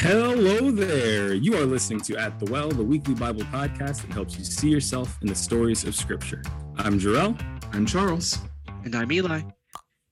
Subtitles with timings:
[0.00, 1.34] Hello there.
[1.34, 4.68] You are listening to At the Well, the weekly Bible podcast that helps you see
[4.68, 6.40] yourself in the stories of Scripture.
[6.76, 7.36] I'm Jarrell.
[7.72, 8.38] I'm Charles.
[8.84, 9.40] And I'm Eli.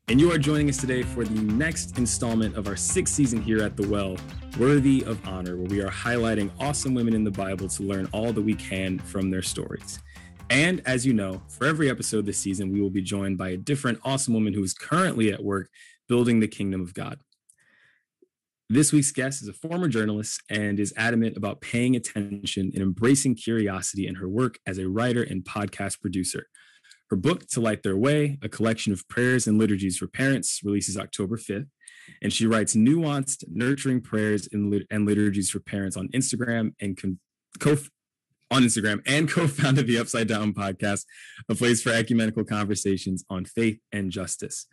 [0.09, 3.63] And you are joining us today for the next installment of our sixth season here
[3.63, 4.17] at the Well,
[4.59, 8.33] Worthy of Honor, where we are highlighting awesome women in the Bible to learn all
[8.33, 10.01] that we can from their stories.
[10.51, 13.57] And as you know, for every episode this season, we will be joined by a
[13.57, 15.71] different awesome woman who is currently at work
[16.09, 17.21] building the kingdom of God.
[18.69, 23.37] This week's guest is a former journalist and is adamant about paying attention and embracing
[23.37, 26.49] curiosity in her work as a writer and podcast producer.
[27.09, 30.99] Her book, To Light Their Way, a collection of prayers and liturgies for parents, releases
[30.99, 31.69] October 5th.
[32.21, 36.99] And she writes nuanced, nurturing prayers and, liturgies for parents on Instagram and
[37.61, 37.77] co
[38.51, 41.05] on Instagram and co-founded the Upside Down podcast,
[41.49, 44.67] a place for ecumenical conversations on faith and justice.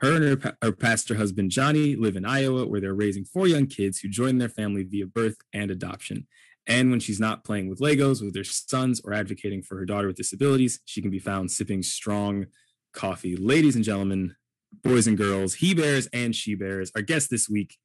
[0.00, 3.66] Her and her, her, pastor husband, Johnny, live in Iowa, where they're raising four young
[3.66, 6.26] kids who join their family via birth and adoption.
[6.68, 10.06] And when she's not playing with Legos with her sons or advocating for her daughter
[10.06, 12.46] with disabilities, she can be found sipping strong
[12.92, 13.36] coffee.
[13.36, 14.36] Ladies and gentlemen,
[14.82, 16.92] boys and girls, he bears and she bears.
[16.94, 17.76] Our guest this week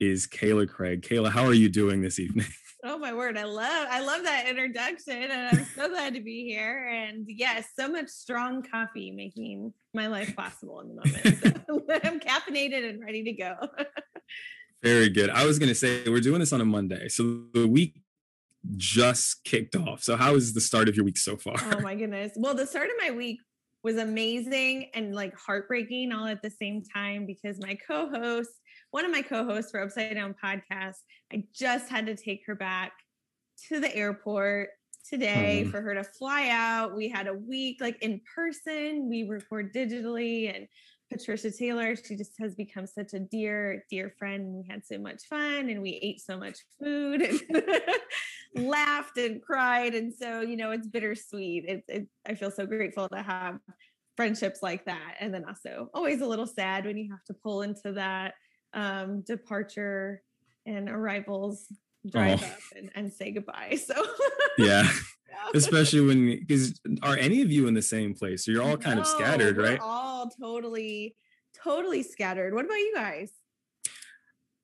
[0.00, 1.02] is Kayla Craig.
[1.02, 2.46] Kayla, how are you doing this evening?
[2.84, 3.36] Oh my word.
[3.36, 6.86] I love I love that introduction and I'm so glad to be here.
[6.86, 11.64] And yes, so much strong coffee making my life possible in the moment.
[11.66, 13.54] So I'm caffeinated and ready to go.
[14.82, 15.28] Very good.
[15.30, 17.08] I was gonna say we're doing this on a Monday.
[17.08, 18.00] So the week
[18.76, 20.04] just kicked off.
[20.04, 21.56] So how is the start of your week so far?
[21.72, 22.32] Oh my goodness.
[22.36, 23.40] Well, the start of my week
[23.82, 28.50] was amazing and like heartbreaking all at the same time because my co-host
[28.90, 30.96] one of my co-hosts for Upside Down podcast,
[31.32, 32.92] I just had to take her back
[33.68, 34.70] to the airport
[35.08, 35.70] today mm-hmm.
[35.70, 36.96] for her to fly out.
[36.96, 40.66] We had a week like in person, we record digitally and
[41.10, 44.52] Patricia Taylor, she just has become such a dear, dear friend.
[44.54, 47.22] We had so much fun and we ate so much food
[48.52, 49.94] and laughed and cried.
[49.94, 51.64] And so, you know, it's bittersweet.
[51.66, 53.58] It, it, I feel so grateful to have
[54.16, 55.14] friendships like that.
[55.20, 58.34] And then also always a little sad when you have to pull into that
[58.74, 60.22] um, departure
[60.66, 61.66] and arrivals
[62.10, 62.46] drive oh.
[62.46, 63.78] up and, and, say goodbye.
[63.82, 63.94] So
[64.58, 64.88] yeah.
[65.28, 65.36] yeah.
[65.54, 68.44] Especially when because are any of you in the same place?
[68.44, 69.78] So you're all kind no, of scattered, right?
[69.80, 71.16] All totally,
[71.62, 72.54] totally scattered.
[72.54, 73.30] What about you guys?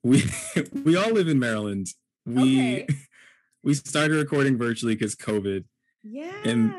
[0.03, 0.25] We
[0.85, 1.89] we all live in Maryland.
[2.27, 2.87] We okay.
[3.65, 5.65] we started recording virtually because COVID.
[6.03, 6.35] Yeah.
[6.45, 6.75] And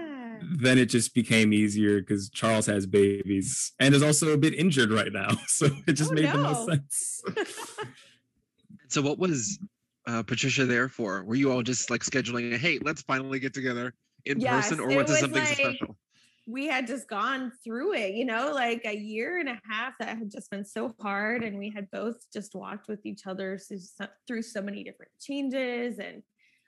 [0.47, 4.91] then it just became easier because Charles has babies and is also a bit injured
[4.91, 5.29] right now.
[5.47, 6.33] So it just oh, made no.
[6.33, 7.23] the most sense.
[8.89, 9.57] so what was
[10.05, 11.23] uh, Patricia there for?
[11.23, 13.93] Were you all just like scheduling a hey, let's finally get together
[14.25, 15.97] in yes, person, or was it something like, special?
[16.45, 20.17] We had just gone through it, you know, like a year and a half that
[20.17, 23.57] had just been so hard, and we had both just walked with each other
[24.27, 26.21] through so many different changes and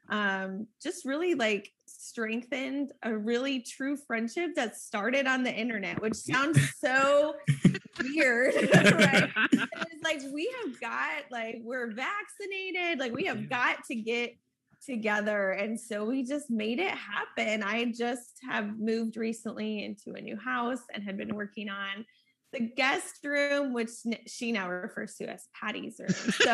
[0.10, 6.14] um, just really like strengthened a really true friendship that started on the internet, which
[6.14, 7.36] sounds so
[8.04, 8.54] weird.
[8.74, 9.30] right?
[9.90, 14.38] It's like we have got like we're vaccinated, like we have got to get
[14.86, 15.52] together.
[15.52, 17.64] And so we just made it happen.
[17.64, 22.06] I just have moved recently into a new house and had been working on
[22.54, 23.90] the guest room, which
[24.28, 26.10] she now refers to as Patty's room.
[26.10, 26.54] So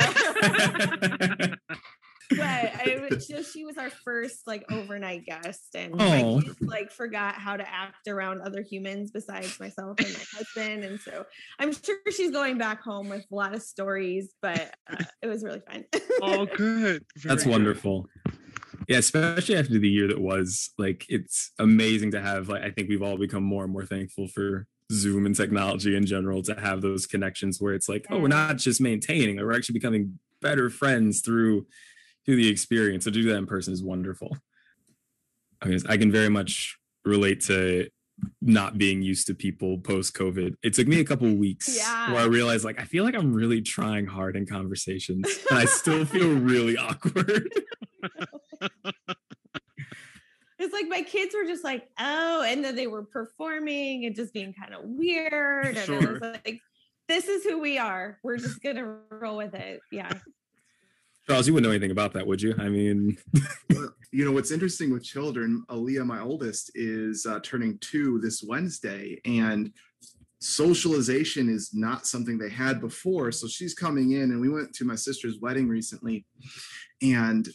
[2.29, 6.35] but I was just she was our first like overnight guest and oh.
[6.35, 10.99] like, like forgot how to act around other humans besides myself and my husband and
[10.99, 11.25] so
[11.59, 15.43] I'm sure she's going back home with a lot of stories but uh, it was
[15.43, 15.85] really fun.
[16.21, 17.05] oh good.
[17.17, 18.07] Very That's wonderful.
[18.87, 22.89] Yeah, especially after the year that was like it's amazing to have like I think
[22.89, 26.81] we've all become more and more thankful for Zoom and technology in general to have
[26.81, 31.21] those connections where it's like, oh, we're not just maintaining, we're actually becoming better friends
[31.21, 31.65] through
[32.25, 33.05] through the experience.
[33.05, 34.35] So to do that in person is wonderful.
[35.61, 37.87] I mean, I can very much relate to
[38.41, 40.55] not being used to people post COVID.
[40.63, 42.11] It took me a couple weeks yeah.
[42.11, 45.65] where I realized like I feel like I'm really trying hard in conversations and I
[45.65, 47.49] still feel really awkward.
[50.59, 54.33] it's like my kids were just like, oh, and then they were performing and just
[54.33, 55.77] being kind of weird.
[55.77, 56.01] And sure.
[56.01, 56.59] it was like,
[57.07, 58.19] this is who we are.
[58.23, 59.81] We're just gonna roll with it.
[59.91, 60.11] Yeah.
[61.27, 62.53] Charles, you wouldn't know anything about that, would you?
[62.59, 63.17] I mean,
[64.11, 65.63] you know what's interesting with children.
[65.69, 69.71] Aaliyah, my oldest, is uh, turning two this Wednesday, and
[70.39, 73.31] socialization is not something they had before.
[73.31, 76.25] So she's coming in, and we went to my sister's wedding recently,
[77.01, 77.47] and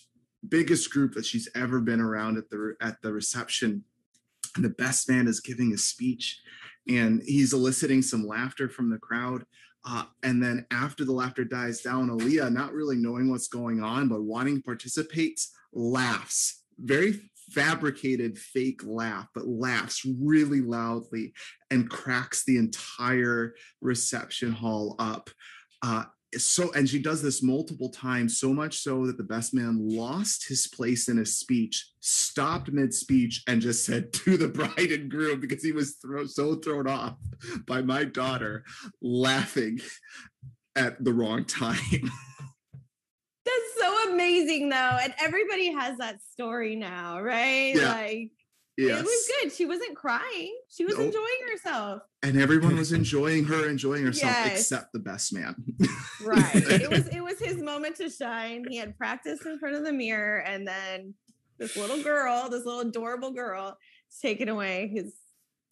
[0.48, 3.84] biggest group that she's ever been around at the at the reception.
[4.56, 6.40] And the best man is giving a speech
[6.88, 9.44] and he's eliciting some laughter from the crowd.
[9.86, 14.08] Uh, and then after the laughter dies down, Aaliyah, not really knowing what's going on,
[14.08, 15.40] but wanting to participate,
[15.72, 21.32] laughs very fabricated fake laugh, but laughs really loudly
[21.70, 25.30] and cracks the entire reception hall up.
[25.82, 26.04] Uh,
[26.36, 30.46] so and she does this multiple times so much so that the best man lost
[30.46, 35.40] his place in his speech stopped mid-speech and just said to the bride and groom
[35.40, 37.16] because he was throw, so thrown off
[37.66, 38.62] by my daughter
[39.00, 39.80] laughing
[40.76, 41.76] at the wrong time
[43.44, 47.92] that's so amazing though and everybody has that story now right yeah.
[47.92, 48.30] like
[48.78, 49.00] Yes.
[49.00, 49.52] It was good.
[49.52, 50.56] She wasn't crying.
[50.68, 51.06] She was nope.
[51.06, 52.02] enjoying herself.
[52.22, 54.60] And everyone was enjoying her, enjoying herself, yes.
[54.60, 55.56] except the best man.
[56.22, 56.54] right.
[56.54, 58.64] It was it was his moment to shine.
[58.70, 61.14] He had practiced in front of the mirror, and then
[61.58, 63.76] this little girl, this little adorable girl,
[64.08, 65.12] is taking away his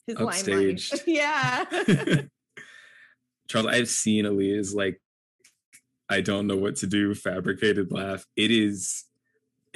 [0.08, 1.06] his Upstaged.
[1.06, 2.02] limelight.
[2.06, 2.22] yeah.
[3.48, 5.00] Charles, I've seen Aaliyah's like
[6.08, 8.26] I don't know what to do fabricated laugh.
[8.34, 9.04] It is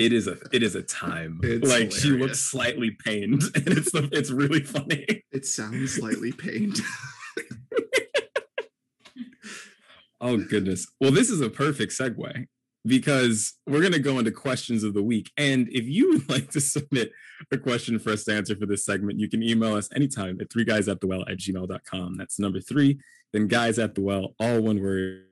[0.01, 1.41] it is a it is a time.
[1.43, 2.01] It's like hilarious.
[2.01, 5.25] she looks slightly pained, and it's it's really funny.
[5.31, 6.81] It sounds slightly pained.
[10.21, 10.91] oh goodness!
[11.01, 12.47] Well, this is a perfect segue
[12.87, 15.31] because we're going to go into questions of the week.
[15.37, 17.13] And if you would like to submit
[17.53, 20.51] a question for us to answer for this segment, you can email us anytime at
[20.51, 22.17] three guys at the well at gmail.com.
[22.17, 22.99] That's number three,
[23.35, 25.27] then guys at the well, all one word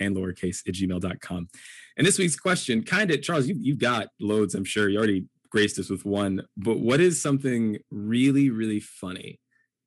[0.00, 1.48] and lowercase at gmail.com.
[1.96, 4.88] And this week's question, kind of, Charles, you, you've got loads, I'm sure.
[4.88, 9.38] You already graced us with one, but what is something really, really funny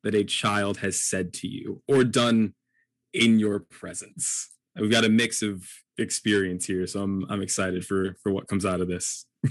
[0.04, 2.54] that a child has said to you or done
[3.13, 4.52] in your presence?
[4.80, 5.68] We've got a mix of
[5.98, 9.25] experience here, so I'm I'm excited for for what comes out of this.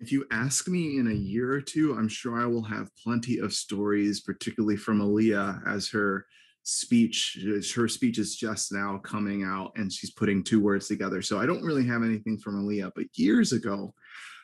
[0.00, 3.38] if you ask me in a year or two, I'm sure I will have plenty
[3.38, 6.26] of stories, particularly from Aaliyah as her
[6.64, 7.38] speech
[7.76, 11.20] her speech is just now coming out and she's putting two words together.
[11.20, 13.94] So i don't really have anything from aaliyah but years ago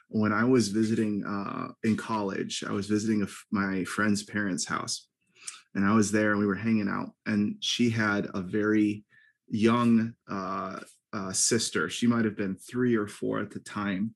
[0.08, 5.08] when i was visiting uh, in college i was visiting a, my friend's parents house.
[5.74, 9.04] And i was there and we were hanging out and she had a very
[9.48, 10.78] young uh,
[11.12, 11.88] uh, sister.
[11.88, 14.14] She might have been three or four at the time.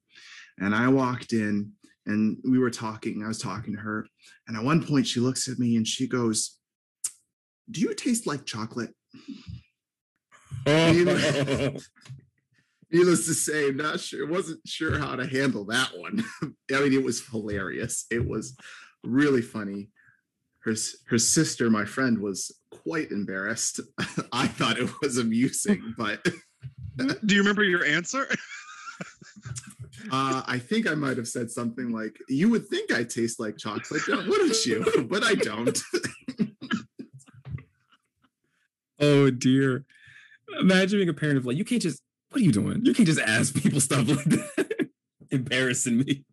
[0.59, 1.73] And i walked in
[2.05, 4.07] and we were talking i was talking to her.
[4.47, 6.59] And at one point she looks at me and she goes
[7.71, 8.95] do you taste like chocolate?
[10.67, 11.89] needless,
[12.93, 16.25] needless to say, not sure, wasn't sure how to handle that one.
[16.73, 18.07] I mean, it was hilarious.
[18.11, 18.57] It was
[19.03, 19.91] really funny.
[20.61, 20.75] Her,
[21.09, 23.81] her sister, my friend, was quite embarrassed.
[24.33, 26.25] I thought it was amusing, but.
[26.97, 28.27] Do you remember your answer?
[30.13, 33.57] Uh, I think I might have said something like, "You would think I taste like
[33.57, 35.77] chocolate, wouldn't you?" but I don't.
[39.01, 39.85] Oh dear.
[40.61, 42.85] Imagine being a parent of like, you can't just, what are you doing?
[42.85, 44.89] You can't just ask people stuff like that.
[45.31, 46.25] Embarrassing me.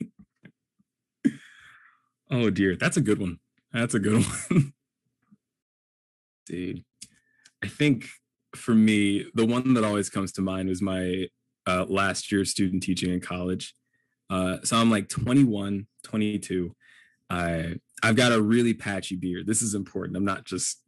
[2.30, 2.76] oh dear.
[2.76, 3.40] That's a good one.
[3.72, 4.74] That's a good one.
[6.46, 6.84] Dude.
[7.64, 8.08] I think
[8.56, 11.28] for me, the one that always comes to mind was my
[11.68, 13.74] uh, last year student teaching in college.
[14.30, 16.76] Uh, so I'm like 21, 22.
[17.30, 19.46] I I've got a really patchy beard.
[19.46, 20.18] This is important.
[20.18, 20.81] I'm not just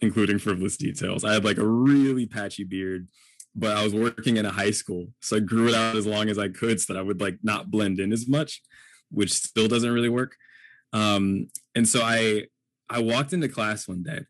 [0.00, 1.24] including frivolous details.
[1.24, 3.08] I had like a really patchy beard,
[3.54, 5.08] but I was working in a high school.
[5.20, 7.38] So I grew it out as long as I could so that I would like
[7.42, 8.62] not blend in as much,
[9.10, 10.36] which still doesn't really work.
[10.92, 12.44] Um, and so I
[12.88, 14.20] I walked into class one day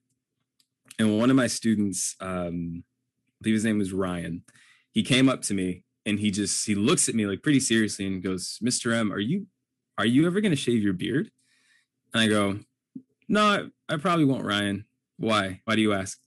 [0.98, 4.42] and one of my students, um, I believe his name was Ryan,
[4.92, 8.06] he came up to me and he just he looks at me like pretty seriously
[8.06, 8.92] and goes, Mr.
[8.92, 9.46] M, are you
[9.96, 11.30] are you ever gonna shave your beard?
[12.12, 12.58] And I go,
[13.28, 14.84] No, I, I probably won't, Ryan.
[15.18, 15.60] Why?
[15.64, 16.18] Why do you ask?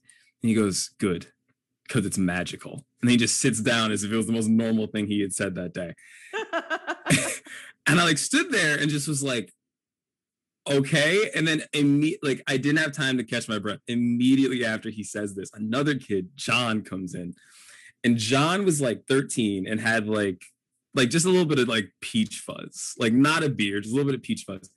[0.42, 1.28] And he goes, Good,
[1.86, 2.84] because it's magical.
[3.00, 5.32] And he just sits down as if it was the most normal thing he had
[5.32, 5.94] said that day.
[7.86, 9.52] and I like stood there and just was like,
[10.70, 11.30] okay.
[11.34, 13.80] And then imme- like I didn't have time to catch my breath.
[13.88, 17.34] Immediately after he says this, another kid, John, comes in.
[18.04, 20.42] And John was like 13 and had like
[20.94, 23.96] like just a little bit of like peach fuzz, like not a beard, just a
[23.96, 24.70] little bit of peach fuzz.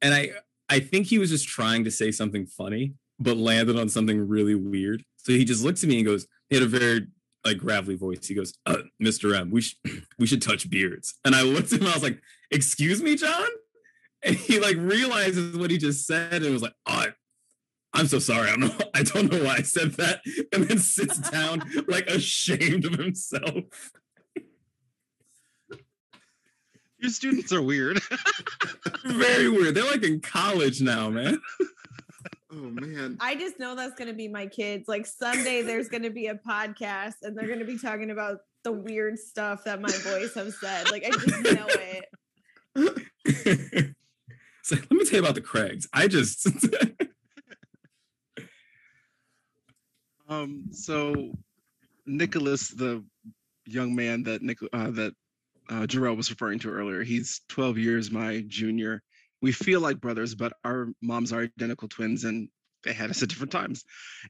[0.00, 0.30] And I
[0.68, 4.54] I think he was just trying to say something funny but landed on something really
[4.54, 5.04] weird.
[5.16, 7.06] So he just looks at me and goes, he had a very
[7.44, 8.26] like gravelly voice.
[8.26, 9.36] He goes, uh, Mr.
[9.36, 9.78] M, we should
[10.18, 11.14] we should touch beards.
[11.24, 13.48] And I looked at him, I was like, excuse me, John?
[14.22, 17.06] And he like realizes what he just said and was like, oh,
[17.94, 18.48] I'm so sorry.
[18.48, 18.86] I don't know.
[18.94, 20.20] I don't know why I said that.
[20.52, 23.64] And then sits down like ashamed of himself.
[26.98, 28.00] Your students are weird.
[29.04, 29.74] Very weird.
[29.74, 31.40] They're like in college now, man.
[32.52, 33.16] Oh man.
[33.18, 34.86] I just know that's going to be my kids.
[34.86, 38.40] Like someday there's going to be a podcast and they're going to be talking about
[38.62, 40.90] the weird stuff that my boys have said.
[40.90, 42.04] Like I just know it.
[44.62, 45.88] so let me tell you about the Craigs.
[45.94, 46.46] I just
[50.28, 51.32] um so
[52.06, 53.02] Nicholas, the
[53.64, 55.14] young man that Nick uh, that
[55.70, 59.02] uh, Jarrell was referring to earlier, he's 12 years my junior.
[59.42, 62.48] We feel like brothers, but our moms are identical twins, and
[62.84, 63.84] they had us at different times.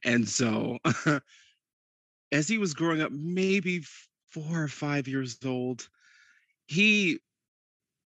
[0.04, 0.78] And so,
[2.32, 3.84] as he was growing up, maybe
[4.30, 5.86] four or five years old,
[6.66, 7.20] he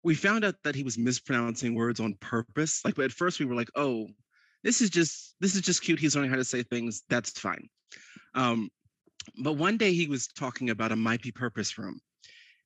[0.03, 2.83] we found out that he was mispronouncing words on purpose.
[2.83, 4.07] Like, at first we were like, "Oh,
[4.63, 5.99] this is just this is just cute.
[5.99, 7.03] He's learning how to say things.
[7.09, 7.69] That's fine."
[8.35, 8.69] Um,
[9.43, 11.99] but one day he was talking about a might be purpose room,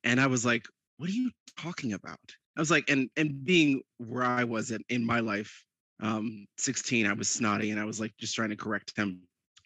[0.03, 0.65] and I was like,
[0.97, 2.19] "What are you talking about?"
[2.57, 5.63] I was like, and and being where I was in, in my life,
[6.01, 9.21] um, 16, I was snotty, and I was like just trying to correct him.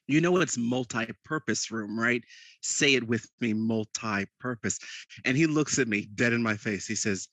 [0.07, 2.21] You know it's multi-purpose room, right?
[2.61, 4.77] Say it with me, multi-purpose.
[5.23, 6.85] And he looks at me dead in my face.
[6.85, 7.29] He says,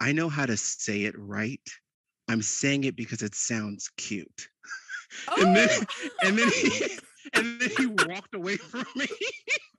[0.00, 1.60] I know how to say it right.
[2.28, 4.48] I'm saying it because it sounds cute.
[5.26, 5.44] Oh.
[5.44, 5.68] and then
[6.22, 6.98] and then he
[7.34, 9.08] and then he walked away from me.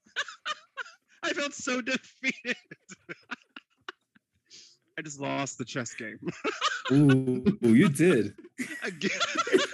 [1.24, 2.58] I felt so defeated.
[4.98, 6.20] I just lost the chess game.
[6.92, 8.34] Ooh, you did.
[8.84, 9.12] Again.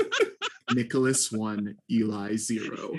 [0.74, 2.94] Nicholas one, Eli zero.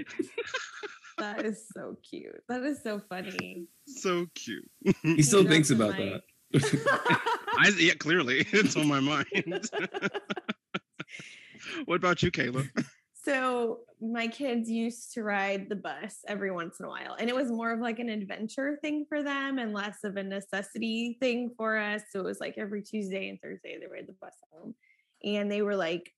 [1.19, 2.43] That is so cute.
[2.49, 3.67] That is so funny.
[3.87, 4.69] So cute.
[5.03, 6.23] He still thinks about that.
[7.59, 9.71] I, yeah, clearly it's on my mind.
[11.85, 12.69] what about you, Kayla?
[13.25, 17.35] So my kids used to ride the bus every once in a while, and it
[17.35, 21.51] was more of like an adventure thing for them and less of a necessity thing
[21.57, 22.03] for us.
[22.11, 24.75] So it was like every Tuesday and Thursday they ride the bus home,
[25.25, 26.13] and they were like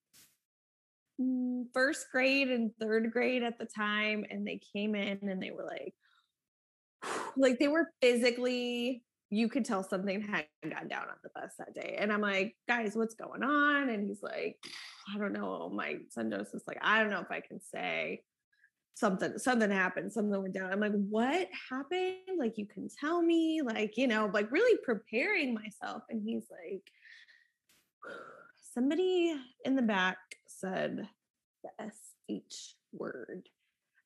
[1.21, 5.51] mm, first grade and third grade at the time, and they came in and they
[5.51, 5.95] were like,
[7.37, 11.73] like they were physically you could tell something had gone down on the bus that
[11.73, 11.97] day.
[11.99, 13.89] And I'm like, guys, what's going on?
[13.89, 14.57] And he's like,
[15.13, 15.71] I don't know.
[15.73, 18.23] My son Joseph's like, I don't know if I can say
[18.95, 20.73] something, something happened, something went down.
[20.73, 22.39] I'm like, what happened?
[22.39, 26.03] Like, you can tell me, like, you know, like really preparing myself.
[26.11, 26.83] And he's like,
[28.75, 31.09] somebody in the back said
[31.63, 31.93] the
[32.29, 33.49] SH word.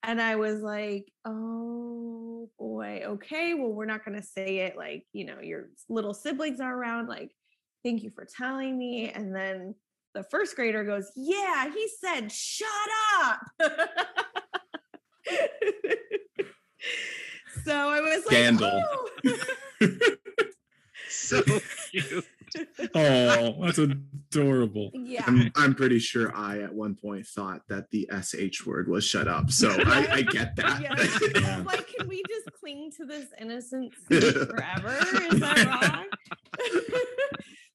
[0.07, 5.07] And I was like, oh boy, okay, well, we're not going to say it like,
[5.15, 7.09] you know, your little siblings are around.
[7.09, 7.31] Like,
[7.83, 9.11] thank you for telling me.
[9.11, 9.75] And then
[10.13, 12.69] the first grader goes, yeah, he said, shut
[13.19, 13.41] up.
[17.65, 18.85] so I was like, Scandal.
[18.85, 19.09] Oh.
[21.09, 21.43] so
[21.91, 22.25] cute
[22.95, 24.91] oh, that's adorable.
[24.95, 25.25] Yeah.
[25.27, 29.29] I'm, I'm, pretty sure I at one point thought that the SH word was shut
[29.29, 29.51] up.
[29.51, 30.81] So I, I get that.
[31.35, 31.63] Yeah.
[31.65, 34.97] like, can we just cling to this innocence forever?
[35.33, 36.07] Is that wrong?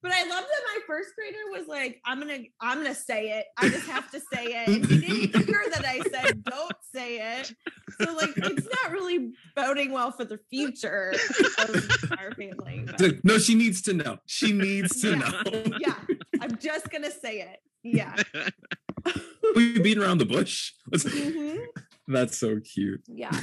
[0.01, 3.45] But I love that my first grader was like, I'm gonna, I'm gonna say it.
[3.57, 4.67] I just have to say it.
[4.67, 7.53] And he didn't hear that I said, don't say it.
[8.01, 11.13] So like, it's not really boding well for the future
[11.59, 12.85] of our family.
[12.97, 13.23] But.
[13.23, 14.19] No, she needs to know.
[14.25, 15.17] She needs to yeah.
[15.17, 15.63] know.
[15.79, 17.59] yeah, I'm just gonna say it.
[17.83, 18.15] Yeah.
[19.55, 20.73] we beat around the bush.
[20.91, 21.59] Mm-hmm.
[22.07, 23.03] That's so cute.
[23.07, 23.37] Yeah.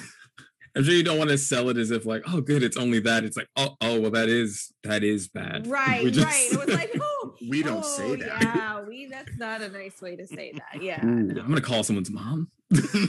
[0.76, 3.00] I'm sure you don't want to sell it as if like, oh, good, it's only
[3.00, 3.24] that.
[3.24, 5.66] It's like, oh, oh, well, that is that is bad.
[5.76, 6.26] Right, just...
[6.26, 6.52] right.
[6.52, 8.42] It was like, oh, we don't oh, say that.
[8.42, 9.06] Yeah, we.
[9.06, 10.82] That's not a nice way to say that.
[10.82, 11.40] Yeah, Ooh, no.
[11.40, 12.50] I'm gonna call someone's mom.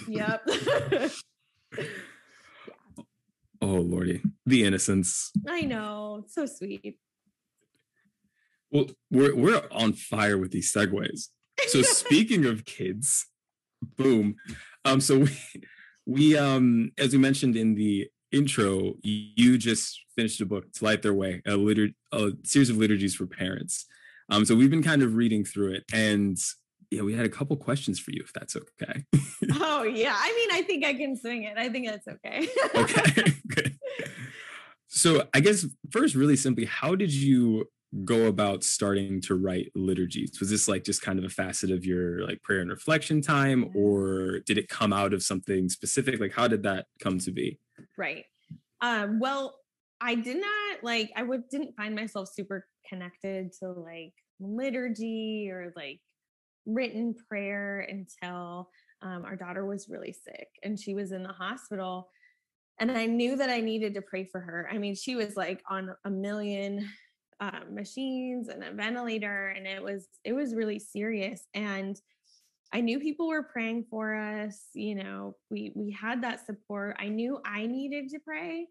[0.08, 0.42] yep.
[0.48, 1.10] yeah.
[3.62, 5.32] Oh lordy, the innocence.
[5.48, 6.98] I know, it's so sweet.
[8.72, 11.30] Well, we're we're on fire with these segues.
[11.68, 13.26] So speaking of kids,
[13.98, 14.36] boom.
[14.86, 15.38] Um, so we
[16.08, 21.02] we um as we mentioned in the intro you just finished a book to light
[21.02, 23.86] their way a litur- a series of liturgies for parents.
[24.30, 26.38] Um so we've been kind of reading through it and
[26.90, 29.04] yeah we had a couple questions for you if that's okay.
[29.62, 30.16] Oh yeah.
[30.18, 31.58] I mean i think i can swing it.
[31.58, 32.48] I think that's okay.
[32.74, 33.76] Okay good.
[34.88, 37.68] So i guess first really simply how did you
[38.04, 40.40] go about starting to write liturgies?
[40.40, 43.70] Was this like just kind of a facet of your like prayer and reflection time,
[43.76, 46.20] or did it come out of something specific?
[46.20, 47.60] Like, how did that come to be?
[47.98, 48.26] Right.
[48.82, 49.56] Um, well,
[50.00, 55.74] I did not like, I would didn't find myself super connected to like liturgy or
[55.76, 56.00] like
[56.66, 58.70] written prayer until
[59.02, 62.10] um, our daughter was really sick and she was in the hospital.
[62.80, 64.70] And I knew that I needed to pray for her.
[64.72, 66.88] I mean, she was like on a million
[67.40, 71.46] um, machines and a ventilator, and it was it was really serious.
[71.54, 72.00] And
[72.74, 74.60] I knew people were praying for us.
[74.74, 76.98] You know, we we had that support.
[77.00, 78.68] I knew I needed to pray,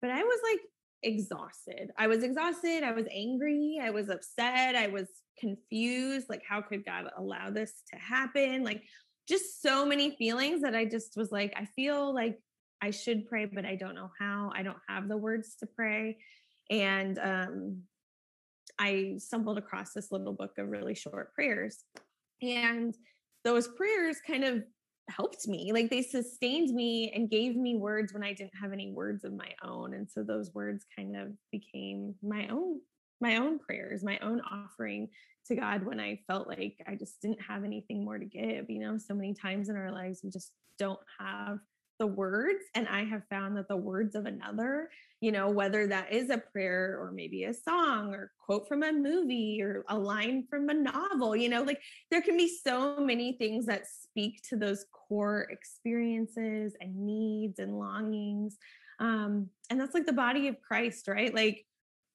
[0.00, 0.60] but I was like
[1.02, 1.90] exhausted.
[1.98, 2.82] I was exhausted.
[2.84, 3.80] I was angry.
[3.82, 4.76] I was upset.
[4.76, 5.08] I was
[5.38, 6.28] confused.
[6.28, 8.62] Like, how could God allow this to happen?
[8.62, 8.82] Like,
[9.28, 12.38] just so many feelings that I just was like, I feel like
[12.82, 14.52] I should pray, but I don't know how.
[14.54, 16.18] I don't have the words to pray.
[16.70, 17.82] And um,
[18.80, 21.84] I stumbled across this little book of really short prayers.
[22.42, 22.96] And
[23.44, 24.64] those prayers kind of
[25.10, 28.92] helped me like they sustained me and gave me words when i didn't have any
[28.92, 32.78] words of my own and so those words kind of became my own
[33.20, 35.08] my own prayers my own offering
[35.44, 38.78] to god when i felt like i just didn't have anything more to give you
[38.78, 41.58] know so many times in our lives we just don't have
[42.00, 44.88] the words and i have found that the words of another
[45.20, 48.90] you know whether that is a prayer or maybe a song or quote from a
[48.90, 51.80] movie or a line from a novel you know like
[52.10, 57.78] there can be so many things that speak to those core experiences and needs and
[57.78, 58.56] longings
[58.98, 61.34] um and that's like the body of christ right?
[61.34, 61.66] Like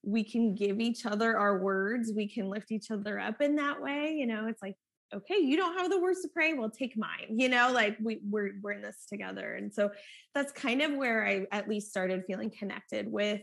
[0.02, 3.80] we can give each other our words we can lift each other up in that
[3.80, 4.48] way you know?
[4.48, 4.76] It's like
[5.14, 7.28] okay, you don't have the words to pray, well, take mine.
[7.30, 9.54] You know, like we we're we're in this together.
[9.54, 9.90] And so
[10.34, 13.40] that's kind of where I at least started feeling connected with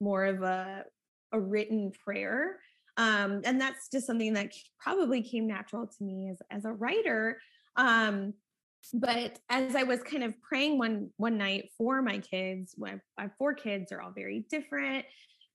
[0.00, 0.84] more of a
[1.32, 2.58] a written prayer.
[2.96, 7.38] Um, and that's just something that probably came natural to me as as a writer.
[7.76, 8.34] Um,
[8.94, 13.30] but as I was kind of praying one one night for my kids, I have
[13.38, 15.04] four kids, they're all very different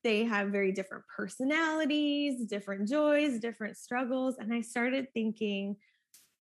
[0.07, 4.35] they have very different personalities, different joys, different struggles.
[4.39, 5.75] And I started thinking,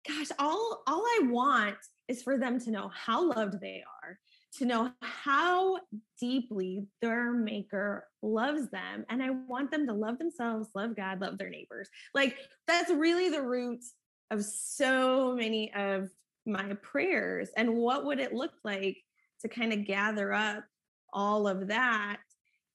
[0.08, 1.78] gosh, all, all I want
[2.08, 4.20] is for them to know how loved they are,
[4.60, 5.80] to know how
[6.20, 9.04] deeply their maker loves them.
[9.10, 11.90] And I want them to love themselves, love God, love their neighbors.
[12.14, 12.38] Like
[12.68, 13.82] that's really the root
[14.30, 16.10] of so many of
[16.46, 17.50] my prayers.
[17.58, 18.98] And what would it look like
[19.42, 20.66] to kind of gather up
[21.12, 22.18] all of that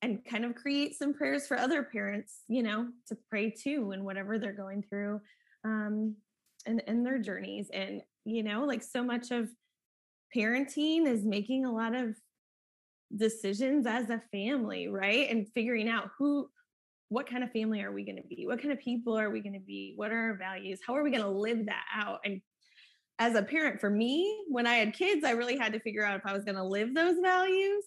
[0.04, 4.04] and kind of create some prayers for other parents, you know, to pray too and
[4.04, 5.20] whatever they're going through
[5.64, 6.14] um
[6.66, 7.68] and in their journeys.
[7.72, 9.48] And, you know, like so much of
[10.34, 12.16] parenting is making a lot of
[13.16, 15.30] decisions as a family, right?
[15.30, 16.48] And figuring out who
[17.08, 18.46] what kind of family are we going to be?
[18.46, 19.92] What kind of people are we going to be?
[19.96, 20.80] What are our values?
[20.86, 22.20] How are we going to live that out?
[22.24, 22.40] And
[23.18, 26.18] as a parent, for me, when I had kids, I really had to figure out
[26.18, 27.84] if I was going to live those values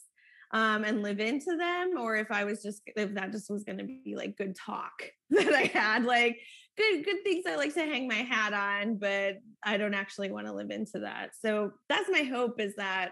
[0.51, 3.79] um, and live into them, or if I was just if that just was going
[3.79, 6.39] to be like good talk that I had, like
[6.77, 10.47] good good things I like to hang my hat on, but I don't actually want
[10.47, 11.31] to live into that.
[11.41, 13.11] So that's my hope is that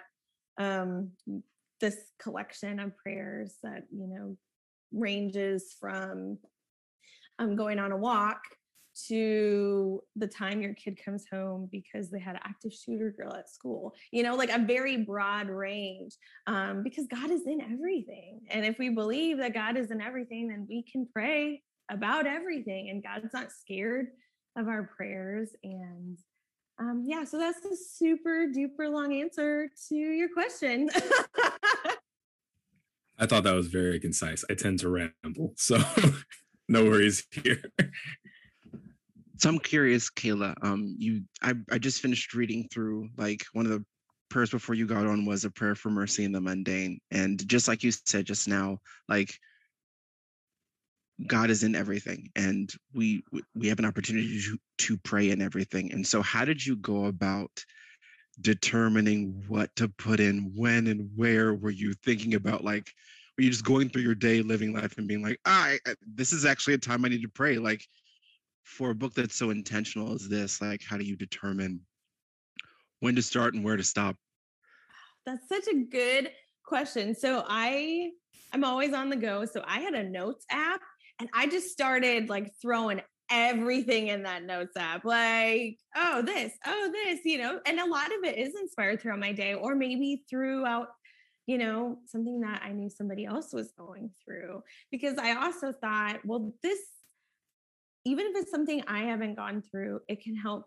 [0.57, 1.11] um,
[1.81, 4.37] this collection of prayers that you know
[4.93, 6.37] ranges from
[7.39, 8.41] um, going on a walk
[9.07, 13.49] to the time your kid comes home because they had an active shooter girl at
[13.49, 16.15] school you know like a very broad range
[16.47, 20.47] um, because god is in everything and if we believe that god is in everything
[20.47, 24.07] then we can pray about everything and god's not scared
[24.57, 26.17] of our prayers and
[26.79, 30.89] um, yeah so that's a super duper long answer to your question.
[33.17, 34.43] I thought that was very concise.
[34.49, 35.79] I tend to ramble so
[36.67, 37.63] no worries here
[39.37, 40.55] so I'm curious, Kayla.
[40.61, 43.85] Um, you, I, I just finished reading through like one of the
[44.29, 47.67] prayers before you got on was a prayer for mercy in the mundane, and just
[47.67, 49.39] like you said just now, like
[51.27, 53.23] God is in everything, and we
[53.55, 55.91] we have an opportunity to to pray in everything.
[55.93, 57.63] And so, how did you go about
[58.41, 61.53] determining what to put in, when, and where?
[61.53, 62.91] Were you thinking about like?
[63.37, 66.45] Were you just going through your day, living life, and being like, "I, this is
[66.45, 67.57] actually a time I need to pray"?
[67.57, 67.85] Like,
[68.65, 71.79] for a book that's so intentional as this, like how do you determine
[72.99, 74.15] when to start and where to stop?
[75.25, 76.31] That's such a good
[76.65, 77.15] question.
[77.15, 78.09] So I
[78.51, 79.45] I'm always on the go.
[79.45, 80.81] So I had a notes app
[81.19, 86.91] and I just started like throwing everything in that notes app like oh this oh
[86.93, 90.23] this you know and a lot of it is inspired throughout my day or maybe
[90.29, 90.89] throughout
[91.47, 96.19] you know something that i knew somebody else was going through because i also thought
[96.23, 96.79] well this
[98.05, 100.65] even if it's something I haven't gone through, it can help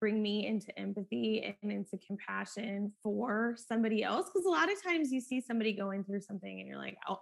[0.00, 4.26] bring me into empathy and into compassion for somebody else.
[4.26, 7.18] Because a lot of times you see somebody going through something and you're like, oh,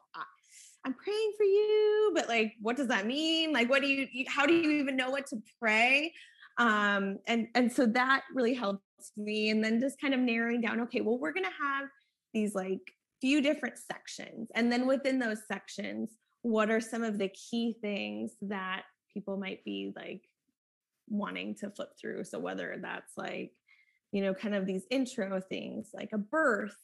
[0.84, 3.52] I'm praying for you, but like, what does that mean?
[3.52, 6.12] Like, what do you, how do you even know what to pray?
[6.58, 8.82] Um, and, and so that really helps
[9.16, 9.50] me.
[9.50, 11.88] And then just kind of narrowing down, okay, well, we're going to have
[12.32, 12.80] these like
[13.20, 14.48] few different sections.
[14.54, 16.10] And then within those sections,
[16.42, 18.82] what are some of the key things that
[19.16, 20.28] people might be like
[21.08, 22.22] wanting to flip through.
[22.24, 23.52] So whether that's like,
[24.12, 26.76] you know, kind of these intro things like a birth,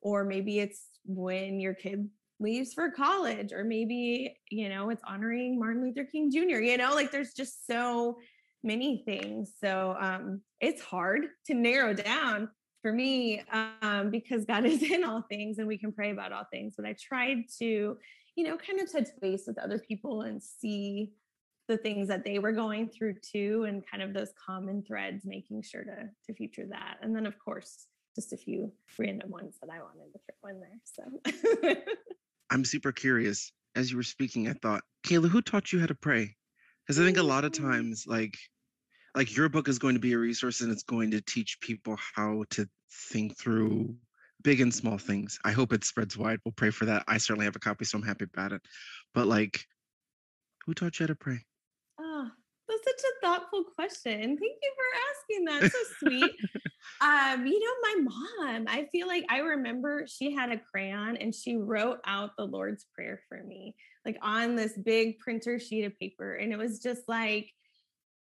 [0.00, 5.58] or maybe it's when your kid leaves for college, or maybe, you know, it's honoring
[5.58, 8.18] Martin Luther King Jr., you know, like there's just so
[8.62, 9.52] many things.
[9.60, 12.50] So um it's hard to narrow down
[12.82, 13.42] for me
[13.82, 16.74] um because God is in all things and we can pray about all things.
[16.76, 17.98] But I tried to,
[18.36, 21.10] you know, kind of touch base with other people and see
[21.70, 25.62] the things that they were going through too and kind of those common threads making
[25.62, 26.98] sure to to feature that.
[27.00, 30.60] And then of course just a few random ones that i wanted to throw in
[30.60, 31.92] there so.
[32.50, 35.94] I'm super curious as you were speaking i thought kayla who taught you how to
[35.94, 36.34] pray?
[36.82, 37.60] Because i think a lot of mm.
[37.60, 38.36] times like
[39.14, 41.96] like your book is going to be a resource and it's going to teach people
[42.14, 42.68] how to
[43.12, 43.94] think through
[44.42, 45.38] big and small things.
[45.44, 46.38] I hope it spreads wide.
[46.44, 47.02] We'll pray for that.
[47.08, 48.62] I certainly have a copy so i'm happy about it.
[49.14, 49.64] But like
[50.64, 51.44] who taught you how to pray
[52.90, 54.20] such a thoughtful question.
[54.20, 55.72] Thank you for asking that.
[55.72, 56.32] So sweet.
[57.00, 61.34] um, you know, my mom, I feel like I remember she had a crayon and
[61.34, 63.74] she wrote out the Lord's Prayer for me,
[64.04, 66.34] like on this big printer sheet of paper.
[66.34, 67.50] And it was just like,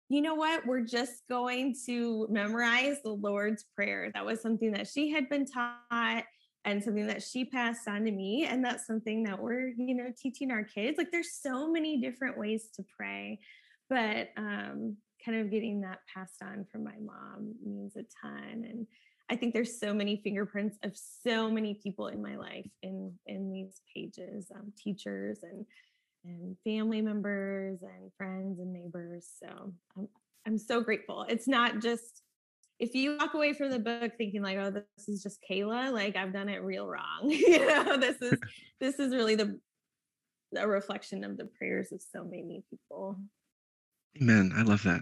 [0.09, 0.65] you know what?
[0.65, 4.11] We're just going to memorize the Lord's Prayer.
[4.13, 6.25] That was something that she had been taught
[6.65, 8.45] and something that she passed on to me.
[8.45, 10.97] And that's something that we're, you know, teaching our kids.
[10.97, 13.39] Like there's so many different ways to pray
[13.91, 18.87] but um, kind of getting that passed on from my mom means a ton and
[19.29, 23.51] i think there's so many fingerprints of so many people in my life in in
[23.51, 25.65] these pages um, teachers and
[26.23, 30.07] and family members and friends and neighbors so i'm
[30.47, 31.25] i'm so grateful.
[31.29, 32.23] It's not just
[32.79, 36.15] if you walk away from the book thinking like oh this is just kayla like
[36.15, 37.97] i've done it real wrong you know?
[37.97, 38.39] This is
[38.79, 39.59] this is really the
[40.57, 43.17] a reflection of the prayers of so many people
[44.19, 44.51] Amen.
[44.55, 45.01] I love that.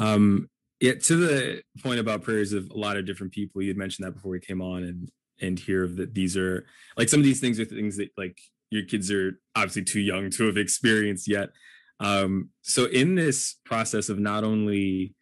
[0.00, 0.48] Um,
[0.80, 4.06] yeah, to the point about prayers of a lot of different people, you had mentioned
[4.06, 7.40] that before we came on and and hear that these are like some of these
[7.40, 8.38] things are things that like
[8.70, 11.50] your kids are obviously too young to have experienced yet.
[12.00, 15.14] Um, so in this process of not only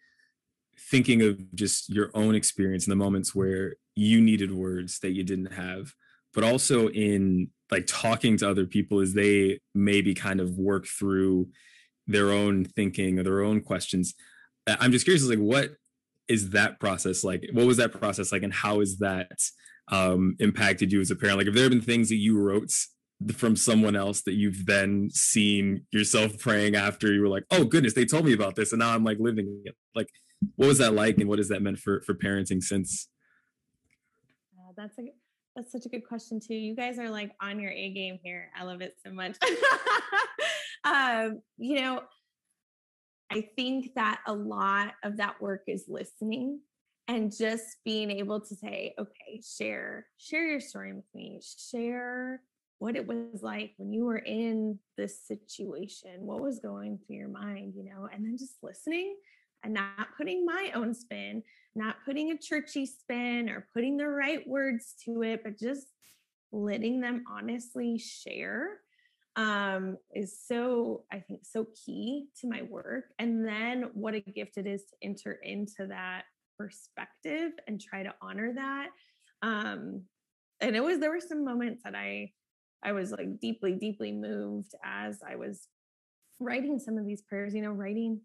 [0.90, 5.22] thinking of just your own experience in the moments where you needed words that you
[5.22, 5.92] didn't have,
[6.33, 11.48] but also in like talking to other people as they maybe kind of work through
[12.06, 14.14] their own thinking or their own questions.
[14.66, 15.70] I'm just curious, like, what
[16.28, 17.48] is that process like?
[17.52, 19.38] What was that process like, and how has that
[19.88, 21.38] um, impacted you as a parent?
[21.38, 22.70] Like, have there been things that you wrote
[23.32, 27.94] from someone else that you've then seen yourself praying after you were like, oh goodness,
[27.94, 29.76] they told me about this, and now I'm like living it.
[29.94, 30.08] Like,
[30.56, 33.08] what was that like, and what has that meant for for parenting since?
[34.58, 35.02] Uh, that's a
[35.54, 36.54] that's such a good question too.
[36.54, 38.50] You guys are like on your A game here.
[38.58, 39.36] I love it so much.
[40.84, 42.02] um, you know,
[43.30, 46.60] I think that a lot of that work is listening
[47.06, 51.40] and just being able to say, okay, share, share your story with me,
[51.70, 52.40] share
[52.78, 57.28] what it was like when you were in this situation, what was going through your
[57.28, 59.16] mind, you know, and then just listening
[59.64, 61.42] and not putting my own spin,
[61.74, 65.87] not putting a churchy spin or putting the right words to it, but just
[66.53, 68.79] letting them honestly share
[69.37, 73.07] um, is so, I think, so key to my work.
[73.18, 76.22] And then what a gift it is to enter into that
[76.57, 78.90] perspective and try to honor that.
[79.42, 80.03] Um,
[80.61, 82.31] and it was, there were some moments that I,
[82.85, 85.66] I was like deeply, deeply moved as I was
[86.38, 88.20] writing some of these prayers, you know, writing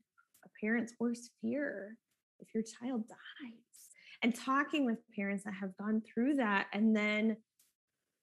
[0.59, 1.97] parent's worst fear
[2.39, 3.17] if your child dies.
[4.21, 7.37] And talking with parents that have gone through that and then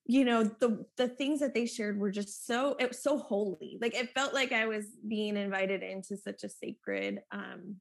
[0.09, 3.79] you know the the things that they shared were just so it was so holy.
[3.81, 7.77] Like it felt like i was being invited into such a sacred um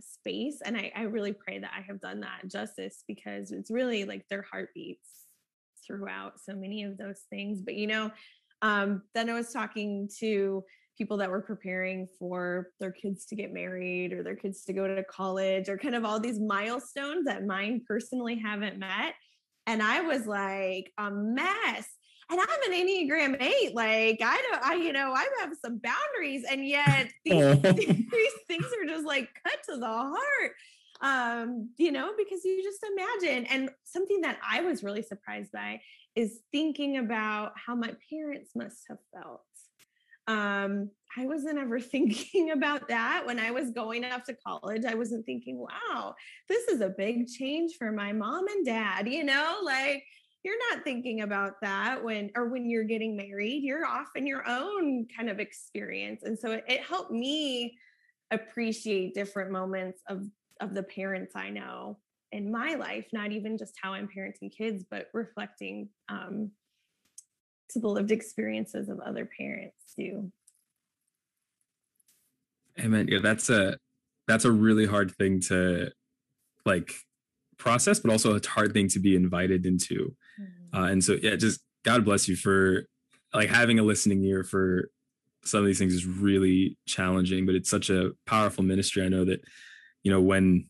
[0.00, 4.04] space and I, I really pray that i have done that justice because it's really
[4.04, 5.08] like their heartbeats
[5.84, 7.60] throughout so many of those things.
[7.62, 8.12] But you know
[8.62, 10.64] um then i was talking to
[10.98, 14.86] people that were preparing for their kids to get married or their kids to go
[14.86, 19.14] to college or kind of all these milestones that mine personally haven't met
[19.68, 21.88] and I was like a mess.
[22.30, 23.74] And I'm an Enneagram eight.
[23.74, 28.64] Like I don't, I you know, I have some boundaries, and yet these, these things
[28.64, 30.52] are just like cut to the heart.
[31.00, 33.46] Um, you know, because you just imagine.
[33.46, 35.80] And something that I was really surprised by
[36.16, 39.42] is thinking about how my parents must have felt
[40.28, 44.84] um, I wasn't ever thinking about that when I was going off to college.
[44.84, 46.14] I wasn't thinking, wow,
[46.48, 50.04] this is a big change for my mom and dad, you know, like
[50.44, 54.48] you're not thinking about that when or when you're getting married you're off in your
[54.48, 57.76] own kind of experience and so it, it helped me
[58.30, 60.24] appreciate different moments of
[60.60, 61.98] of the parents i know
[62.32, 66.50] in my life not even just how i'm parenting kids but reflecting um,
[67.70, 70.30] to the lived experiences of other parents too
[72.80, 73.08] Amen.
[73.08, 73.76] Yeah, that's a
[74.26, 75.90] that's a really hard thing to
[76.64, 76.92] like
[77.58, 80.14] process, but also a hard thing to be invited into.
[80.40, 80.76] Mm-hmm.
[80.76, 82.86] Uh, and so, yeah, just God bless you for
[83.34, 84.90] like having a listening ear for
[85.44, 89.04] some of these things is really challenging, but it's such a powerful ministry.
[89.04, 89.40] I know that,
[90.02, 90.68] you know, when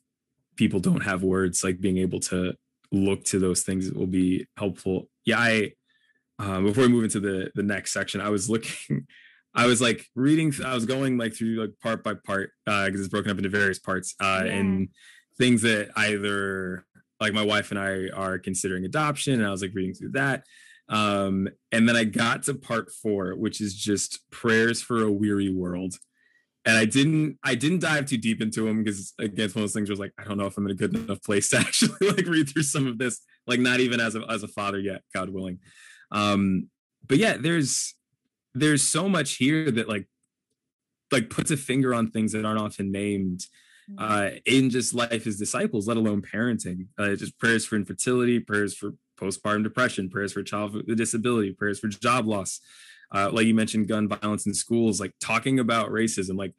[0.57, 2.55] people don't have words, like being able to
[2.93, 5.09] look to those things will be helpful.
[5.25, 5.73] Yeah, I
[6.39, 9.07] um, before we move into the the next section, I was looking
[9.55, 12.99] I was like reading, I was going like through like part by part because uh,
[12.99, 14.53] it's broken up into various parts uh, yeah.
[14.53, 14.89] and
[15.37, 16.85] things that either
[17.21, 19.35] like my wife and I are considering adoption.
[19.35, 20.45] And I was like reading through that.
[20.89, 25.53] Um, and then I got to part four, which is just prayers for a weary
[25.53, 25.95] world.
[26.65, 29.71] And I didn't, I didn't dive too deep into them because again, it's one of
[29.71, 31.59] those things was like, I don't know if I'm in a good enough place to
[31.59, 34.79] actually like read through some of this, like not even as a as a father
[34.79, 35.59] yet, God willing.
[36.11, 36.69] Um,
[37.07, 37.95] but yeah, there's
[38.55, 40.07] there's so much here that like
[41.11, 43.47] like puts a finger on things that aren't often named
[43.91, 43.97] mm.
[43.99, 46.87] uh, in just life as disciples, let alone parenting.
[46.99, 51.81] Uh, just prayers for infertility, prayers for postpartum depression, prayers for child with disability, prayers
[51.81, 52.61] for job loss.
[53.15, 56.55] Uh, like you mentioned, gun violence in schools, like talking about racism, like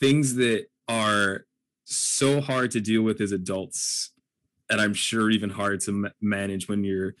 [0.00, 1.44] things that are
[1.84, 4.10] so hard to deal with as adults,
[4.68, 7.14] and I'm sure even hard to m- manage when you're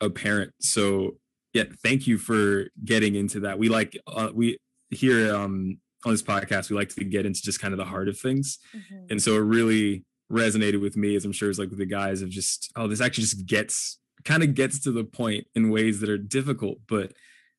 [0.00, 0.52] a parent.
[0.60, 1.16] So
[1.52, 3.58] yeah, thank you for getting into that.
[3.58, 4.58] We like uh, we
[4.90, 8.08] here um, on this podcast we like to get into just kind of the heart
[8.08, 9.06] of things, mm-hmm.
[9.10, 12.20] and so it really resonated with me as I'm sure it's like with the guys
[12.20, 16.00] of just oh this actually just gets kind of gets to the point in ways
[16.00, 17.12] that are difficult but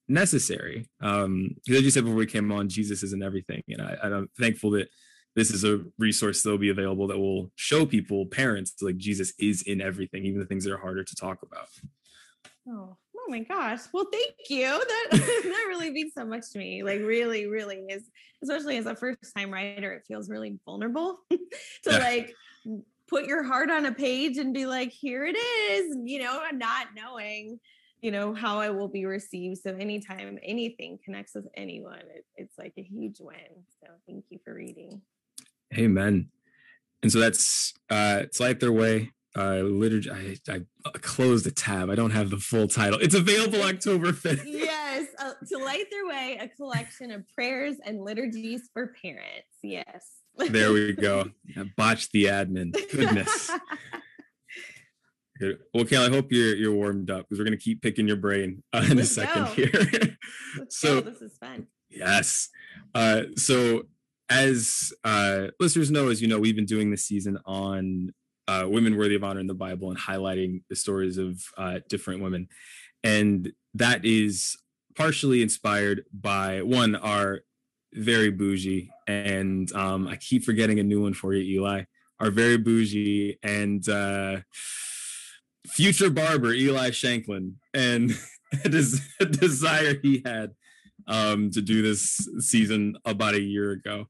[0.07, 0.85] necessary.
[1.01, 4.29] Um, because as you said before we came on, Jesus isn't everything, and I, I'm
[4.37, 4.89] thankful that
[5.35, 9.61] this is a resource that'll be available that will show people, parents, like Jesus is
[9.61, 11.67] in everything, even the things that are harder to talk about.
[12.69, 13.81] Oh, oh my gosh.
[13.93, 14.67] Well, thank you.
[14.67, 16.83] That that really means so much to me.
[16.83, 18.03] Like really, really is,
[18.43, 21.39] especially as a first time writer, it feels really vulnerable to
[21.85, 21.97] yeah.
[21.97, 22.33] like
[23.07, 26.87] put your heart on a page and be like, here it is, you know, not
[26.95, 27.59] knowing,
[28.01, 29.61] you know, how I will be received.
[29.61, 33.37] So anytime anything connects with anyone, it, it's like a huge win.
[33.81, 35.01] So thank you for reading.
[35.77, 36.29] Amen.
[37.03, 40.09] And so that's uh it's Light Their Way uh, liturgy.
[40.09, 41.89] I, I uh, closed the tab.
[41.89, 42.99] I don't have the full title.
[42.99, 44.43] It's available October 5th.
[44.45, 45.07] yes.
[45.19, 49.47] Uh, to light their way, a collection of prayers and liturgies for parents.
[49.63, 50.05] Yes.
[50.37, 51.31] there we go.
[51.57, 52.73] I botched the admin.
[52.91, 53.51] Goodness.
[55.39, 55.59] Good.
[55.73, 58.63] Well, Kayla, I hope you're you're warmed up because we're gonna keep picking your brain
[58.73, 59.51] uh, in Let's a second go.
[59.51, 60.17] here.
[60.69, 61.09] so go.
[61.11, 61.67] this is fun.
[61.89, 62.49] Yes.
[62.95, 63.83] Uh, so
[64.29, 68.13] as uh, listeners know, as you know, we've been doing this season on
[68.47, 72.21] uh, women worthy of honor in the Bible and highlighting the stories of uh, different
[72.21, 72.47] women.
[73.03, 74.57] And that is
[74.95, 77.41] partially inspired by one, our
[77.93, 81.83] very bougie, and um, I keep forgetting a new one for you, Eli.
[82.19, 84.37] Our very bougie and uh,
[85.67, 88.11] future barber, Eli Shanklin, and
[88.65, 90.51] a, des- a desire he had
[91.07, 94.07] um, to do this season about a year ago.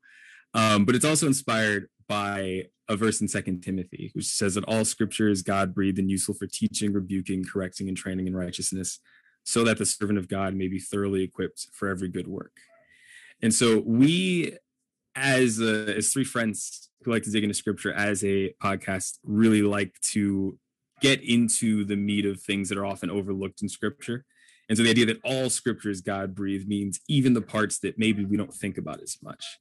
[0.54, 4.86] Um, but it's also inspired by a verse in Second Timothy, which says that all
[4.86, 9.00] scripture is God breathed and useful for teaching, rebuking, correcting, and training in righteousness,
[9.43, 12.54] so that the servant of God may be thoroughly equipped for every good work.
[13.41, 14.58] And so we,
[15.15, 19.62] as uh, as three friends who like to dig into scripture as a podcast, really
[19.62, 20.58] like to
[21.02, 24.26] get into the meat of things that are often overlooked in scripture.
[24.67, 28.00] And so the idea that all scripture is God breathed means even the parts that
[28.00, 29.60] maybe we don't think about as much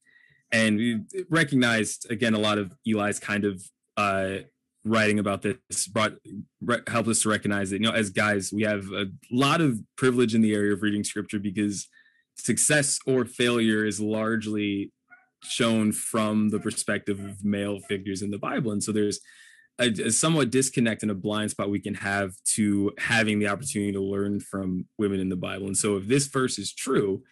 [0.53, 3.63] and we recognized again a lot of Eli's kind of
[3.97, 4.39] uh,
[4.85, 6.15] writing about this brought
[6.61, 9.81] re- helped us to recognize that you know as guys we have a lot of
[9.97, 11.89] privilege in the area of reading scripture because
[12.37, 14.93] success or failure is largely
[15.43, 19.21] shown from the perspective of male figures in the Bible, and so there's
[19.79, 23.93] a, a, somewhat disconnect and a blind spot we can have to having the opportunity
[23.93, 25.67] to learn from women in the Bible.
[25.67, 27.23] And so if this verse is true,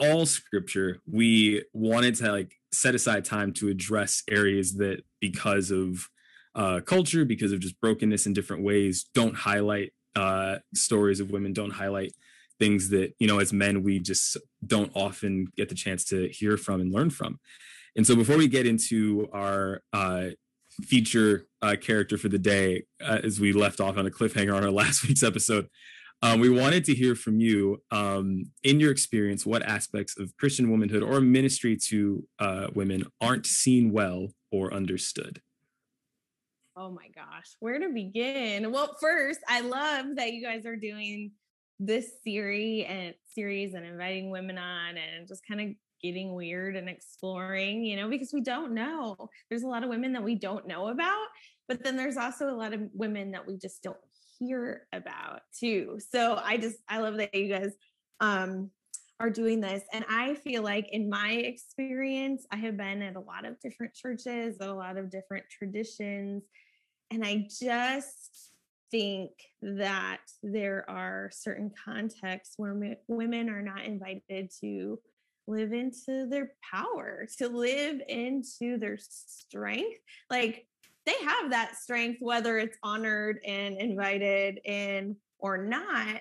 [0.00, 6.08] all scripture we wanted to like set aside time to address areas that because of
[6.54, 11.52] uh, culture because of just brokenness in different ways don't highlight uh, stories of women
[11.52, 12.12] don't highlight
[12.58, 14.36] things that you know as men we just
[14.66, 17.38] don't often get the chance to hear from and learn from
[17.96, 20.28] and so before we get into our uh,
[20.82, 24.64] feature uh, character for the day uh, as we left off on a cliffhanger on
[24.64, 25.68] our last week's episode.
[26.22, 30.70] Um, we wanted to hear from you, um, in your experience, what aspects of Christian
[30.70, 35.40] womanhood or ministry to uh, women aren't seen well or understood.
[36.76, 38.70] Oh my gosh, where to begin?
[38.70, 41.32] Well, first, I love that you guys are doing
[41.78, 45.68] this series and series and inviting women on and just kind of
[46.02, 49.16] getting weird and exploring, you know, because we don't know.
[49.48, 51.26] There's a lot of women that we don't know about,
[51.66, 53.96] but then there's also a lot of women that we just don't
[54.40, 55.98] hear about too.
[56.10, 57.72] So I just I love that you guys
[58.20, 58.70] um
[59.20, 63.20] are doing this and I feel like in my experience I have been at a
[63.20, 66.42] lot of different churches, a lot of different traditions
[67.10, 68.50] and I just
[68.90, 69.30] think
[69.62, 74.98] that there are certain contexts where women are not invited to
[75.46, 80.00] live into their power, to live into their strength.
[80.30, 80.66] Like
[81.10, 86.20] they have that strength, whether it's honored and invited in or not.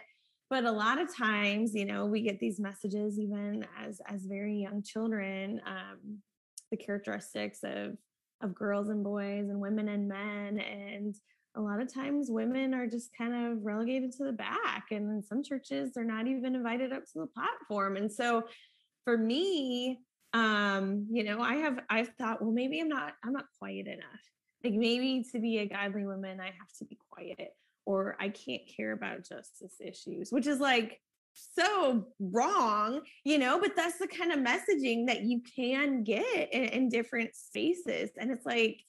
[0.50, 4.56] But a lot of times, you know, we get these messages even as as very
[4.56, 6.18] young children, um,
[6.72, 7.98] the characteristics of
[8.42, 10.60] of girls and boys and women and men.
[10.60, 11.16] And
[11.56, 14.86] a lot of times women are just kind of relegated to the back.
[14.92, 17.98] And in some churches they're not even invited up to the platform.
[17.98, 18.46] And so
[19.04, 20.00] for me
[20.34, 24.22] um you know i have i've thought well maybe i'm not i'm not quiet enough
[24.64, 27.54] like maybe to be a godly woman i have to be quiet
[27.86, 31.00] or i can't care about justice issues which is like
[31.56, 36.66] so wrong, you know, but that's the kind of messaging that you can get in,
[36.66, 38.12] in different spaces.
[38.18, 38.82] And it's like,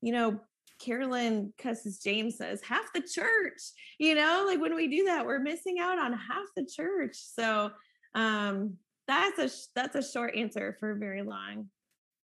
[0.00, 0.40] you know,
[0.80, 3.60] Carolyn Custis James says half the church,
[3.98, 7.16] you know, like when we do that, we're missing out on half the church.
[7.16, 7.72] So
[8.14, 8.74] um
[9.06, 11.68] that's a that's a short answer for a very long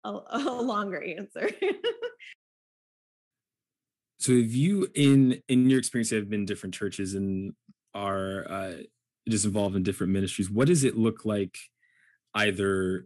[0.05, 1.49] a, a longer answer.
[4.19, 7.53] so have you in in your experience have been different churches and
[7.93, 8.73] are uh
[9.29, 11.57] just involved in different ministries what does it look like
[12.35, 13.05] either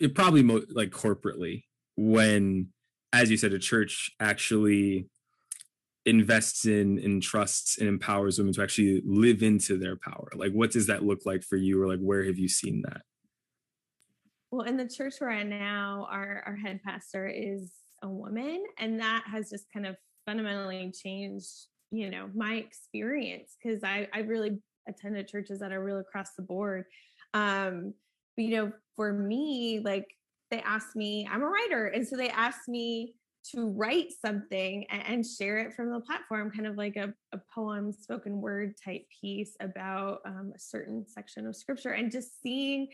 [0.00, 1.64] it probably mo- like corporately
[1.96, 2.68] when
[3.12, 5.08] as you said a church actually
[6.04, 10.28] invests in and trusts and empowers women to actually live into their power?
[10.34, 13.02] Like what does that look like for you or like where have you seen that?
[14.50, 17.72] Well in the church we're at now our our head pastor is
[18.02, 23.82] a woman and that has just kind of fundamentally changed you know my experience because
[23.84, 24.58] i i really
[24.88, 26.84] attended churches that are real across the board.
[27.34, 27.94] Um,
[28.36, 30.06] but, you know, for me, like
[30.50, 31.86] they asked me, I'm a writer.
[31.86, 33.14] And so they asked me
[33.52, 37.92] to write something and, share it from the platform, kind of like a, a poem,
[37.92, 41.90] spoken word type piece about um, a certain section of scripture.
[41.90, 42.88] And just seeing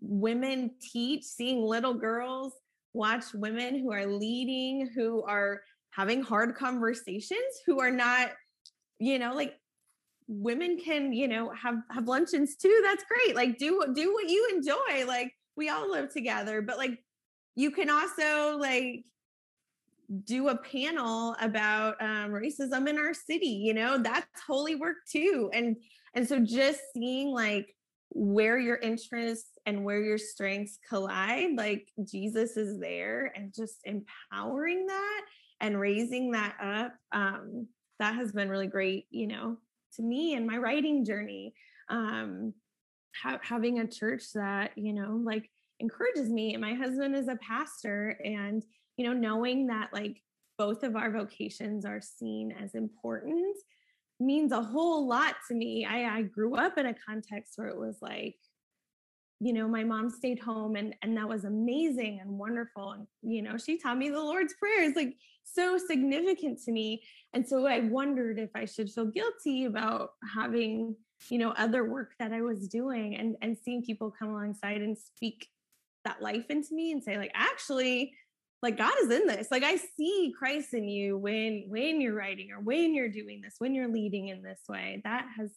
[0.00, 2.52] women teach, seeing little girls
[2.94, 5.62] watch women who are leading, who are
[5.92, 8.30] having hard conversations, who are not,
[8.98, 9.54] you know, like
[10.28, 14.48] women can you know have have luncheons too that's great like do do what you
[14.54, 16.98] enjoy like we all live together but like
[17.54, 19.04] you can also like
[20.24, 25.50] do a panel about um, racism in our city you know that's holy work too
[25.52, 25.76] and
[26.14, 27.74] and so just seeing like
[28.10, 34.86] where your interests and where your strengths collide like jesus is there and just empowering
[34.86, 35.22] that
[35.62, 37.66] and raising that up um
[37.98, 39.56] that has been really great you know
[39.94, 41.54] to me and my writing journey.
[41.88, 42.52] Um
[43.22, 45.48] ha- having a church that you know like
[45.80, 48.64] encourages me and my husband is a pastor and
[48.96, 50.22] you know knowing that like
[50.58, 53.56] both of our vocations are seen as important
[54.20, 55.84] means a whole lot to me.
[55.84, 58.36] I i grew up in a context where it was like
[59.42, 62.92] you know my mom stayed home and and that was amazing and wonderful.
[62.92, 64.84] And you know she taught me the lord's prayer.
[64.84, 67.02] Is like so significant to me.
[67.34, 70.94] And so i wondered if i should feel guilty about having
[71.28, 74.96] you know other work that i was doing and and seeing people come alongside and
[74.96, 75.48] speak
[76.04, 78.12] that life into me and say like actually
[78.62, 79.48] like god is in this.
[79.50, 83.56] Like i see christ in you when when you're writing or when you're doing this
[83.58, 85.00] when you're leading in this way.
[85.02, 85.50] That has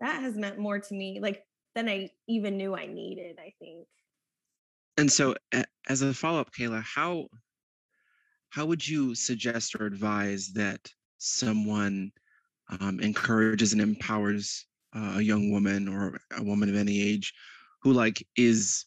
[0.00, 1.20] that has meant more to me.
[1.20, 3.86] Like than I even knew I needed, I think.
[4.96, 5.34] And so
[5.88, 7.28] as a follow-up, Kayla, how
[8.50, 10.80] how would you suggest or advise that
[11.18, 12.10] someone
[12.80, 17.32] um, encourages and empowers uh, a young woman or a woman of any age
[17.82, 18.86] who like is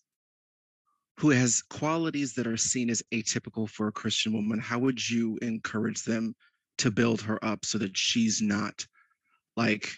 [1.17, 5.37] who has qualities that are seen as atypical for a Christian woman, how would you
[5.41, 6.35] encourage them
[6.79, 8.85] to build her up so that she's not
[9.55, 9.95] like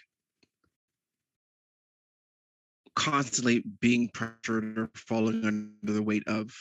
[2.96, 6.52] constantly being pressured or falling under the weight of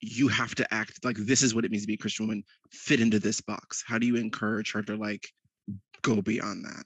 [0.00, 2.44] you have to act like this is what it means to be a Christian woman,
[2.70, 3.82] fit into this box?
[3.86, 5.28] How do you encourage her to like
[6.02, 6.84] go beyond that?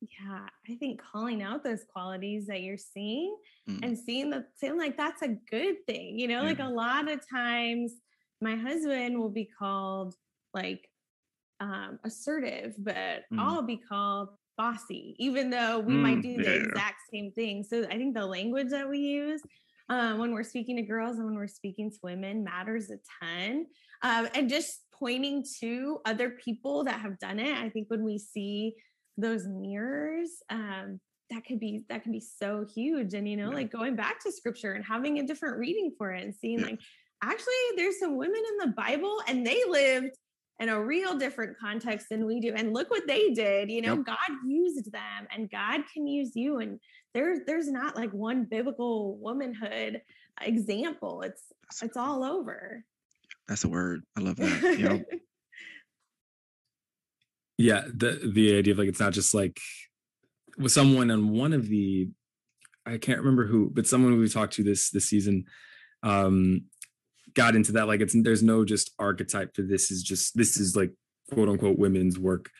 [0.00, 3.36] Yeah, I think calling out those qualities that you're seeing
[3.68, 3.80] Mm.
[3.82, 6.18] and seeing that seeing like that's a good thing.
[6.18, 7.92] You know, like a lot of times
[8.40, 10.14] my husband will be called
[10.54, 10.88] like
[11.60, 13.40] um assertive, but Mm.
[13.40, 14.28] I'll be called
[14.58, 16.64] bossy, even though we might Mm, do the yeah.
[16.66, 17.64] exact same thing.
[17.64, 19.40] So I think the language that we use
[19.88, 23.64] um, when we're speaking to girls and when we're speaking to women matters a ton.
[24.02, 27.56] Um, and just pointing to other people that have done it.
[27.56, 28.74] I think when we see
[29.16, 31.00] those mirrors, um,
[31.30, 33.14] that could be that can be so huge.
[33.14, 33.54] And you know, Yeah.
[33.56, 36.66] like going back to scripture and having a different reading for it and seeing Yeah.
[36.66, 36.80] like
[37.22, 40.16] actually there's some women in the Bible and they lived
[40.60, 42.52] in a real different context than we do.
[42.54, 43.70] And look what they did.
[43.70, 44.06] You know, Yep.
[44.06, 46.58] God used them and God can use you.
[46.58, 46.80] And
[47.14, 50.02] there's there's not like one biblical womanhood
[50.42, 51.22] example.
[51.22, 52.84] It's That's, it's all over.
[53.46, 54.02] that's a word.
[54.16, 54.76] I love that.
[54.78, 55.04] You know,
[57.56, 59.58] yeah the the idea of like it's not just like
[60.58, 62.08] with someone on one of the
[62.86, 65.44] i can't remember who but someone we talked to this this season
[66.04, 66.62] um
[67.38, 70.74] got into that like it's there's no just archetype for this is just this is
[70.74, 70.90] like
[71.32, 72.50] quote unquote women's work.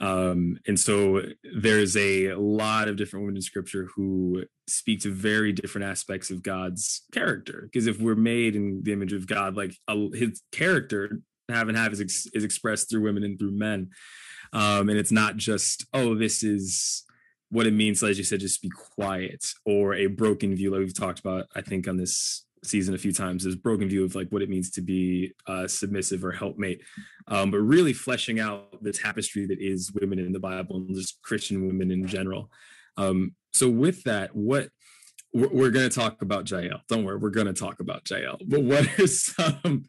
[0.00, 1.22] Um and so
[1.56, 6.42] there's a lot of different women in scripture who speak to very different aspects of
[6.42, 7.62] god's character.
[7.62, 11.78] Because if we're made in the image of god like a, his character have and
[11.78, 13.88] have is, ex- is expressed through women and through men.
[14.52, 17.02] Um, and it's not just oh this is
[17.50, 20.94] what it means as you said just be quiet or a broken view like we've
[20.94, 24.28] talked about i think on this season a few times is broken view of like
[24.28, 26.82] what it means to be uh, submissive or helpmate.
[27.26, 31.20] Um, but really fleshing out the tapestry that is women in the bible and just
[31.22, 32.50] christian women in general.
[32.96, 34.68] Um, so with that what
[35.34, 36.80] we're, we're going to talk about jael.
[36.88, 38.38] Don't worry we're going to talk about jael.
[38.46, 39.84] But what are some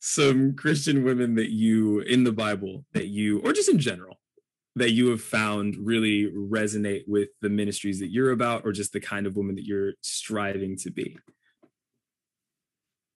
[0.00, 4.18] some Christian women that you in the Bible that you, or just in general,
[4.76, 9.00] that you have found really resonate with the ministries that you're about, or just the
[9.00, 11.18] kind of woman that you're striving to be?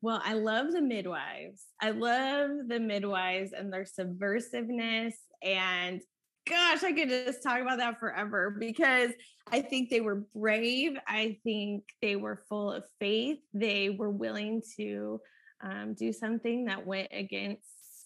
[0.05, 1.65] Well, I love the midwives.
[1.81, 5.15] I love the midwives and their subversiveness.
[5.43, 6.03] And
[6.47, 9.13] gosh, I could just talk about that forever because
[9.51, 10.99] I think they were brave.
[11.09, 13.39] I think they were full of faith.
[13.55, 15.23] They were willing to
[15.63, 17.65] um, do something that went against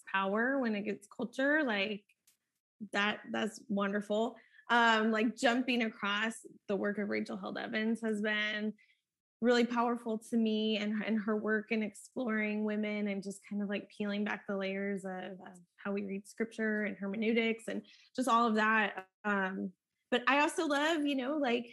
[0.09, 1.63] power, went against culture.
[1.65, 2.05] Like
[2.93, 4.37] that, that's wonderful.
[4.69, 6.35] Um, like jumping across
[6.69, 8.71] the work of Rachel Held Evans has been
[9.41, 13.69] really powerful to me and, and her work in exploring women and just kind of
[13.69, 17.81] like peeling back the layers of, of how we read scripture and hermeneutics and
[18.15, 19.07] just all of that.
[19.23, 19.71] Um,
[20.11, 21.67] but I also love, you know, like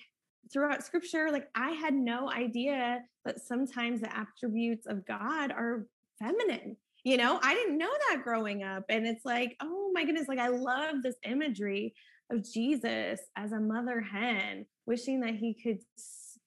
[0.52, 5.86] throughout scripture, like I had no idea that sometimes the attributes of God are
[6.20, 6.76] feminine.
[7.02, 8.84] You know, I didn't know that growing up.
[8.88, 11.94] And it's like, oh my goodness, like I love this imagery
[12.30, 15.78] of Jesus as a mother hen, wishing that he could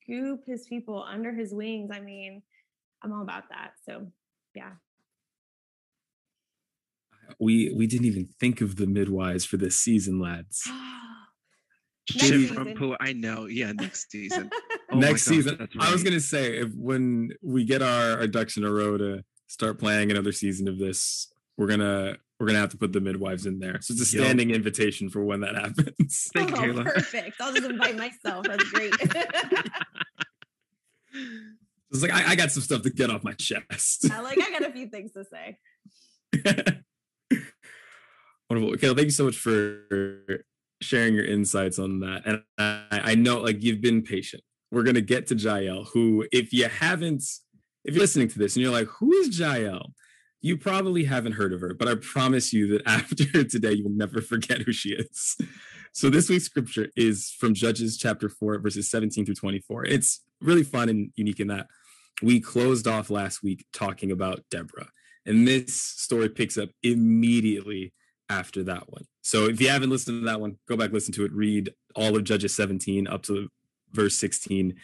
[0.10, 1.92] scoop his people under his wings.
[1.94, 2.42] I mean,
[3.04, 3.72] I'm all about that.
[3.88, 4.08] So,
[4.56, 4.72] yeah.
[7.40, 10.68] We we didn't even think of the midwives for this season, lads.
[12.16, 13.46] Next from who I know.
[13.46, 14.50] Yeah, next season.
[14.92, 18.26] Oh Next gosh, season, that's I was gonna say if when we get our, our
[18.26, 22.60] ducks in a row to start playing another season of this, we're gonna we're gonna
[22.60, 23.82] have to put the midwives in there.
[23.82, 24.26] So it's a Yup.
[24.26, 26.30] standing invitation for when that happens.
[26.34, 26.84] Thank you, oh, Kayla.
[26.86, 27.42] perfect.
[27.42, 28.46] I'll just invite myself.
[28.46, 28.94] That's great.
[31.92, 34.12] It's like I, I got some stuff to get off my chest.
[34.12, 35.58] I like I got a few things to say.
[38.50, 38.74] Wonderful.
[38.76, 40.46] Okay, thank you so much for
[40.82, 42.22] sharing your insights on that.
[42.26, 44.44] And I, I know like you've been patient.
[44.72, 47.24] We're gonna get to Jael, who, if you haven't,
[47.84, 49.94] if you're listening to this and you're like, who is Jael?
[50.42, 53.92] You probably haven't heard of her, but I promise you that after today, you will
[53.92, 55.38] never forget who she is.
[55.92, 59.86] So this week's scripture is from Judges chapter 4, verses 17 through 24.
[59.86, 61.68] It's really fun and unique in that
[62.22, 64.90] we closed off last week talking about Deborah.
[65.26, 67.94] And this story picks up immediately
[68.30, 69.06] after that one.
[69.22, 72.16] So if you haven't listened to that one, go back, listen to it, read all
[72.16, 73.50] of Judges 17 up to
[73.92, 74.76] verse 16.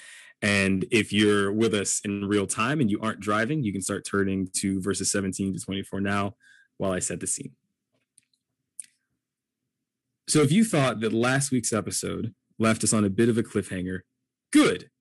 [0.46, 4.06] And if you're with us in real time and you aren't driving, you can start
[4.06, 6.36] turning to verses 17 to 24 now
[6.78, 7.54] while I set the scene.
[10.28, 13.43] So if you thought that last week's episode left us on a bit of a
[13.43, 14.02] cliffhanger,
[14.54, 14.91] good,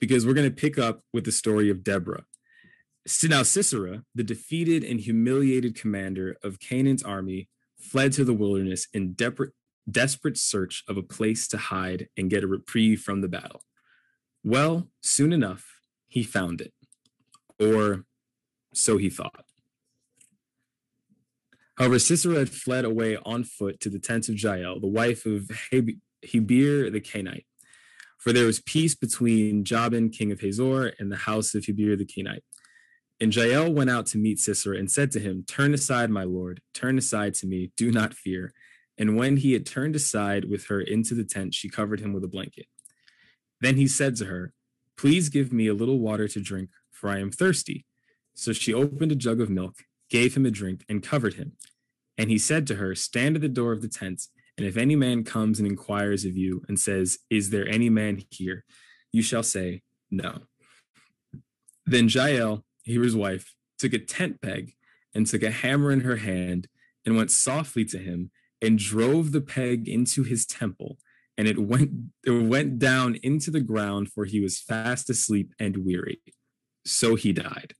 [0.00, 2.24] because we're going to pick up with the story of Deborah.
[3.24, 9.12] Now, Sisera, the defeated and humiliated commander of Canaan's army, fled to the wilderness in
[9.12, 13.62] desperate search of a place to hide and get a reprieve from the battle.
[14.44, 15.64] Well, soon enough,
[16.08, 16.72] he found it
[17.58, 18.04] or
[18.74, 19.44] so he thought.
[21.76, 25.50] However, Sisera had fled away on foot to the tent of Jael, the wife of
[25.70, 27.46] Heber the Kenite.
[28.18, 32.04] For there was peace between Jabin, king of Hazor, and the house of Heber the
[32.04, 32.44] Kenite.
[33.20, 36.60] And Jael went out to meet Sisera and said to him, Turn aside, my lord,
[36.74, 38.52] turn aside to me, do not fear.
[38.98, 42.24] And when he had turned aside with her into the tent, she covered him with
[42.24, 42.66] a blanket.
[43.62, 44.52] Then he said to her,
[44.98, 47.86] Please give me a little water to drink, for I am thirsty.
[48.34, 51.52] So she opened a jug of milk, gave him a drink, and covered him.
[52.18, 54.26] And he said to her, Stand at the door of the tent,
[54.58, 58.24] and if any man comes and inquires of you and says, Is there any man
[58.30, 58.64] here?
[59.12, 60.40] You shall say, No.
[61.86, 64.74] Then Jael, Heber's wife, took a tent peg
[65.14, 66.66] and took a hammer in her hand
[67.06, 70.98] and went softly to him and drove the peg into his temple
[71.42, 71.90] and it went
[72.24, 76.22] it went down into the ground for he was fast asleep and weary.
[76.86, 77.74] So he died.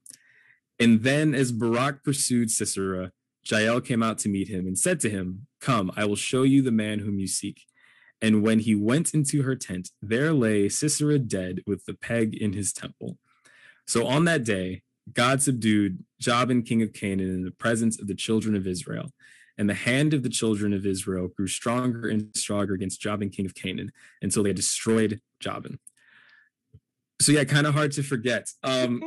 [0.80, 3.12] And then as barak pursued sisera
[3.44, 6.60] jael came out to meet him and said to him come i will show you
[6.60, 7.62] the man whom you seek.
[8.20, 12.54] And when he went into her tent there lay sisera dead with the peg in
[12.54, 13.16] his temple.
[13.86, 14.82] So on that day
[15.12, 19.12] god subdued jabin king of canaan in the presence of the children of israel
[19.58, 23.46] and the hand of the children of Israel grew stronger and stronger against Jabin, king
[23.46, 25.78] of Canaan, until they had destroyed Jabin.
[27.20, 28.48] So yeah, kind of hard to forget.
[28.64, 29.02] Um,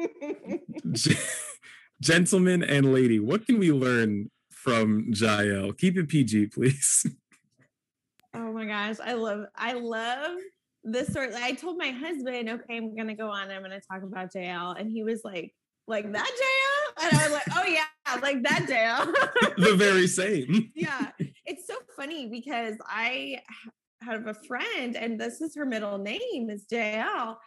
[2.02, 5.74] gentlemen and lady, what can we learn from Jael?
[5.74, 7.06] Keep it PG, please.
[8.38, 10.38] Oh my gosh, I love, I love
[10.84, 11.32] this sort.
[11.36, 13.50] I told my husband, okay, I'm gonna go on.
[13.50, 15.54] I'm gonna talk about Jael, and he was like,
[15.88, 16.75] like that Jael?
[17.02, 19.06] And I was like, oh yeah, like that Jael.
[19.58, 20.72] the very same.
[20.76, 21.12] yeah.
[21.46, 23.42] It's so funny because I
[24.02, 27.40] have a friend and this is her middle name is Jael.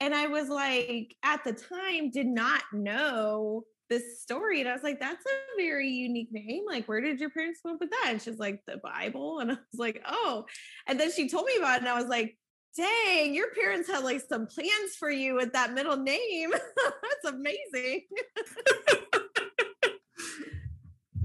[0.00, 4.60] And I was like, at the time, did not know this story.
[4.60, 6.64] And I was like, that's a very unique name.
[6.66, 8.06] Like, where did your parents come up with that?
[8.08, 9.40] And she's like, the Bible.
[9.40, 10.46] And I was like, oh.
[10.86, 11.80] And then she told me about it.
[11.80, 12.38] And I was like,
[12.76, 16.50] dang, your parents had like some plans for you with that middle name.
[16.76, 18.02] That's amazing.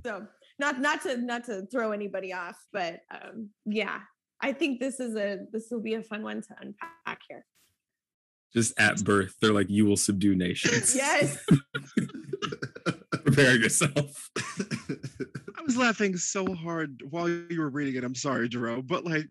[0.06, 0.28] so
[0.60, 4.00] not not to not to throw anybody off, but um, yeah,
[4.42, 7.46] I think this is a this will be a fun one to unpack here.
[8.54, 11.38] Just at birth, they're like, "You will subdue nations." yes.
[13.26, 14.30] Prepare yourself.
[14.38, 18.04] I was laughing so hard while you were reading it.
[18.04, 19.28] I'm sorry, Jerome, but like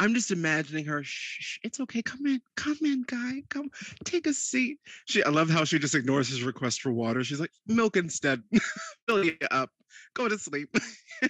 [0.00, 1.02] I'm just imagining her.
[1.04, 2.02] Shh, it's okay.
[2.02, 3.42] Come in, come in, guy.
[3.48, 3.70] Come,
[4.04, 4.78] take a seat.
[5.06, 5.22] She.
[5.22, 7.22] I love how she just ignores his request for water.
[7.22, 8.42] She's like, milk instead.
[9.08, 9.70] Fill you up.
[10.14, 10.74] Go to sleep.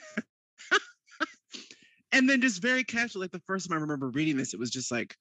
[2.12, 3.22] and then just very casual.
[3.22, 5.14] Like the first time I remember reading this, it was just like,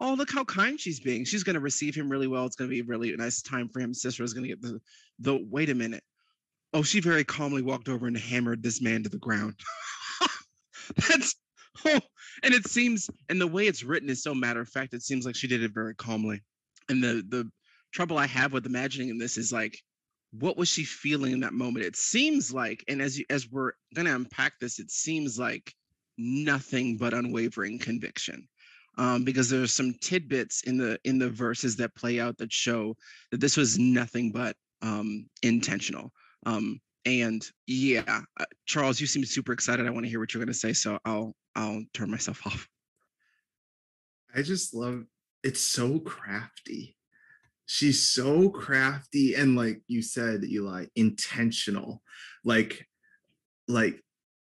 [0.00, 1.24] oh, look how kind she's being.
[1.24, 2.46] She's going to receive him really well.
[2.46, 3.94] It's going to be really nice time for him.
[3.94, 4.80] Sisera is going to get the
[5.20, 5.46] the.
[5.50, 6.02] Wait a minute.
[6.74, 9.54] Oh, she very calmly walked over and hammered this man to the ground.
[11.08, 11.36] That's
[11.84, 12.00] oh,
[12.42, 14.94] and it seems, and the way it's written is so matter of fact.
[14.94, 16.42] It seems like she did it very calmly.
[16.88, 17.50] And the the
[17.92, 19.78] trouble I have with imagining in this is like,
[20.32, 21.84] what was she feeling in that moment?
[21.84, 25.72] It seems like, and as you, as we're gonna unpack this, it seems like
[26.16, 28.46] nothing but unwavering conviction.
[28.96, 32.96] Um, because there's some tidbits in the in the verses that play out that show
[33.30, 36.12] that this was nothing but um, intentional.
[36.46, 39.86] Um, and yeah, uh, Charles, you seem super excited.
[39.86, 42.68] I want to hear what you're going to say, so I'll I'll turn myself off.
[44.34, 45.04] I just love
[45.42, 46.96] it's so crafty.
[47.66, 52.02] She's so crafty and like you said, Eli, intentional.
[52.44, 52.86] Like,
[53.66, 54.02] like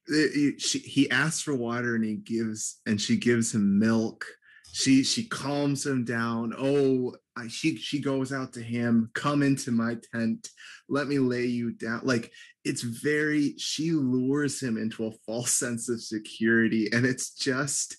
[0.09, 4.26] it, it, she, he asks for water and he gives and she gives him milk.
[4.72, 6.52] She she calms him down.
[6.59, 9.11] Oh, I, she she goes out to him.
[9.14, 10.49] Come into my tent.
[10.89, 12.03] Let me lay you down.
[12.05, 12.32] Like
[12.64, 17.97] it's very she lures him into a false sense of security and it's just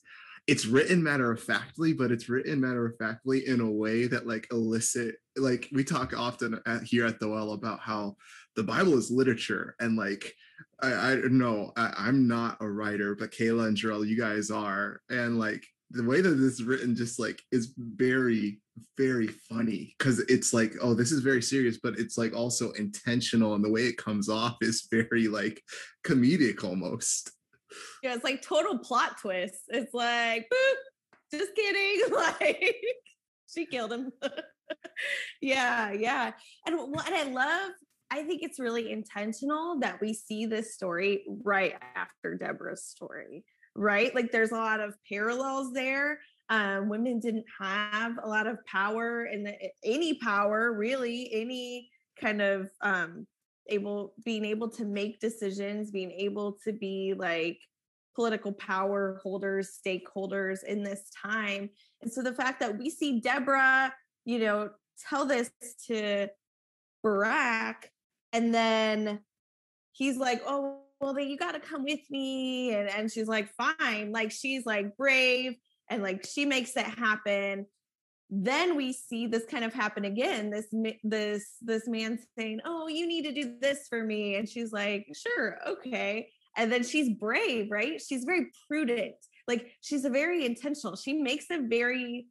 [0.47, 4.27] it's written matter of factly but it's written matter of factly in a way that
[4.27, 8.15] like elicit like we talk often at, here at the well about how
[8.55, 10.33] the bible is literature and like
[10.81, 15.01] i i know I, am not a writer but kayla and Jarrell, you guys are
[15.09, 18.59] and like the way that this is written just like is very
[18.97, 23.53] very funny because it's like oh this is very serious but it's like also intentional
[23.53, 25.61] and the way it comes off is very like
[26.05, 27.31] comedic almost.
[28.01, 30.75] Yeah it's like total plot twist it's like boop
[31.31, 32.75] just kidding like
[33.47, 34.11] she killed him.
[35.41, 36.31] Yeah yeah.
[36.65, 37.71] And what i love
[38.09, 43.43] i think it's really intentional that we see this story right after deborah's story
[43.75, 44.13] right?
[44.15, 46.19] Like there's a lot of parallels there.
[46.49, 49.51] Um, women didn't have a lot of power and
[49.83, 53.25] any power, really, any kind of um,
[53.67, 57.59] able being able to make decisions, being able to be like
[58.15, 61.69] political power holders, stakeholders in this time.
[62.01, 64.69] And so the fact that we see Deborah, you know,
[65.09, 65.51] tell this
[65.87, 66.29] to
[67.03, 67.91] Barak,
[68.31, 69.19] and then
[69.91, 72.73] he's like, oh, well, then you got to come with me.
[72.73, 74.11] And, and she's like, fine.
[74.11, 75.55] Like, she's like brave
[75.87, 77.67] and like she makes it happen.
[78.31, 80.49] Then we see this kind of happen again.
[80.49, 80.65] This
[81.03, 85.05] this this man saying, "Oh, you need to do this for me," and she's like,
[85.13, 88.01] "Sure, okay." And then she's brave, right?
[88.01, 89.13] She's very prudent.
[89.47, 90.95] Like she's a very intentional.
[90.95, 92.25] She makes a very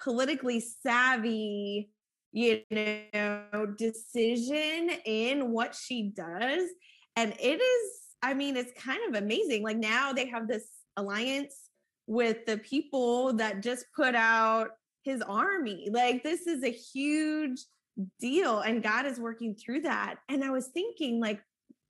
[0.00, 1.90] politically savvy
[2.30, 6.68] you know decision in what she does
[7.16, 7.92] and it is
[8.22, 11.68] i mean it's kind of amazing like now they have this alliance
[12.06, 14.68] with the people that just put out
[15.02, 17.60] his army like this is a huge
[18.20, 21.40] deal and god is working through that and i was thinking like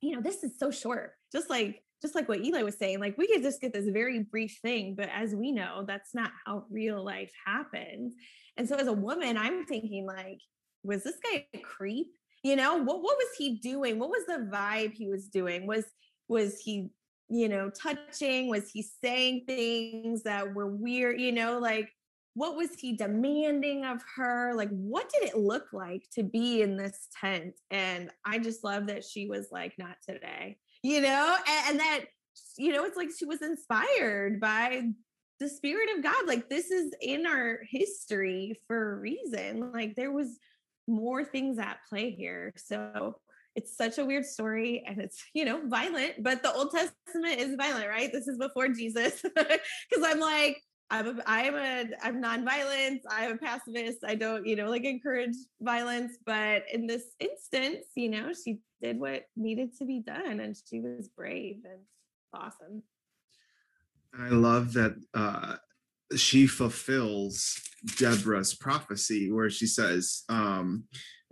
[0.01, 3.17] you know this is so short just like just like what Eli was saying, like
[3.17, 6.65] we could just get this very brief thing, but as we know, that's not how
[6.71, 8.15] real life happens.
[8.57, 10.41] And so as a woman, I'm thinking like,
[10.83, 12.09] was this guy a creep?
[12.47, 13.99] You know, what what was he doing?
[13.99, 15.67] What was the vibe he was doing?
[15.67, 15.85] Was
[16.29, 16.91] was he,
[17.29, 18.49] you know, touching?
[18.49, 21.21] Was he saying things that were weird?
[21.21, 21.91] You know, like
[22.35, 24.53] what was he demanding of her?
[24.55, 27.55] Like, what did it look like to be in this tent?
[27.73, 32.05] And I just love that she was like, not today, you know, and, and that,
[32.57, 34.83] you know, it's like she was inspired by
[35.41, 36.29] the spirit of God.
[36.29, 39.73] Like this is in our history for a reason.
[39.73, 40.39] Like there was
[40.87, 42.53] more things at play here.
[42.57, 43.17] So
[43.55, 47.57] it's such a weird story and it's, you know, violent, but the Old Testament is
[47.57, 48.13] violent, right?
[48.13, 49.23] This is before Jesus.
[49.37, 50.61] Cause I'm like,
[50.91, 53.01] I'm a, I'm a, I'm nonviolent.
[53.11, 53.99] I'm a pacifist.
[54.07, 56.17] I don't, you know, like encourage violence.
[56.25, 60.81] But in this instance, you know, she did what needed to be done and she
[60.81, 61.81] was brave and
[62.33, 62.83] awesome.
[64.19, 65.57] I love that uh,
[66.15, 67.61] she fulfills
[67.97, 70.85] Deborah's prophecy where she says, um,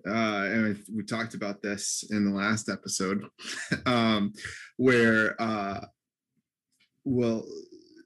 [0.07, 3.25] uh, and we talked about this in the last episode,
[3.87, 4.33] um,
[4.77, 5.81] where, uh,
[7.05, 7.45] well,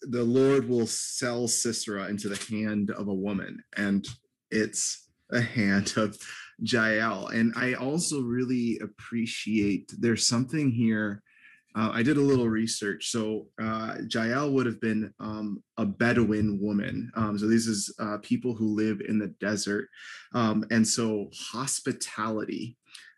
[0.03, 4.07] the Lord will sell Sisera into the hand of a woman, and
[4.51, 6.16] it's a hand of
[6.61, 7.29] Jael.
[7.29, 11.23] And I also really appreciate there's something here
[11.79, 13.11] uh, I did a little research.
[13.11, 17.11] So uh, Jael would have been um, a Bedouin woman.
[17.14, 19.89] Um, so these is uh, people who live in the desert,
[20.35, 22.76] um, and so hospitality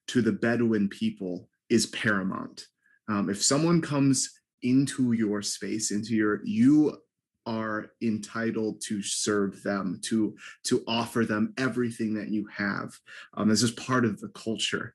[0.09, 2.67] to the Bedouin people is paramount.
[3.09, 4.29] Um, if someone comes
[4.63, 6.99] into your space, into your, you
[7.47, 12.91] are entitled to serve them, to to offer them everything that you have.
[13.35, 14.95] Um, this is part of the culture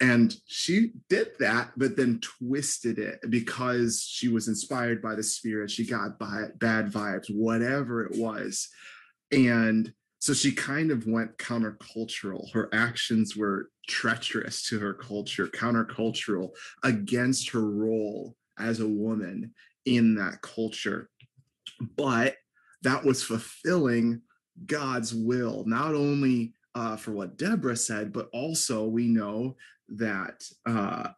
[0.00, 5.70] and she did that but then twisted it because she was inspired by the spirit.
[5.70, 8.68] She got bad vibes whatever it was.
[9.30, 12.52] And so she kind of went countercultural.
[12.52, 16.50] Her actions were treacherous to her culture countercultural
[16.82, 19.52] against her role as a woman
[19.84, 21.08] in that culture.
[21.96, 22.36] But
[22.82, 24.22] that was fulfilling
[24.66, 29.56] god's will not only uh, for what Deborah said, but also we know
[29.88, 31.08] that uh,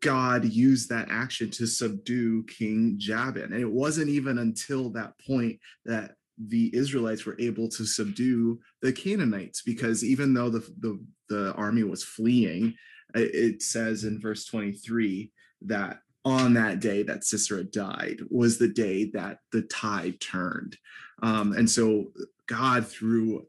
[0.00, 3.52] God used that action to subdue King Jabin.
[3.52, 8.92] And it wasn't even until that point that the Israelites were able to subdue the
[8.92, 10.98] Canaanites, because even though the, the,
[11.28, 12.74] the army was fleeing,
[13.14, 15.30] it says in verse 23
[15.62, 20.76] that on that day that Sisera died was the day that the tide turned.
[21.22, 22.12] Um, and so
[22.46, 23.46] God, through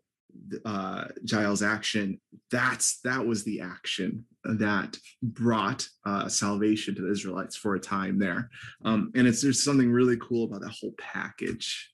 [0.66, 7.55] uh, Jael's action, that's that was the action that brought uh, salvation to the Israelites
[7.55, 8.49] for a time there.
[8.83, 11.91] Um, and it's there's something really cool about that whole package.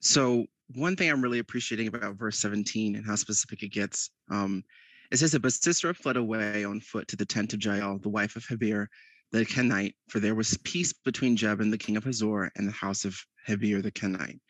[0.00, 4.64] So one thing I'm really appreciating about verse 17 and how specific it gets, um,
[5.10, 8.08] it says that but Sisera fled away on foot to the tent of Jael, the
[8.08, 8.88] wife of Heber,
[9.32, 13.04] the Kenite, for there was peace between Jabin the king of Hazor, and the house
[13.04, 14.40] of Heber the Kenite.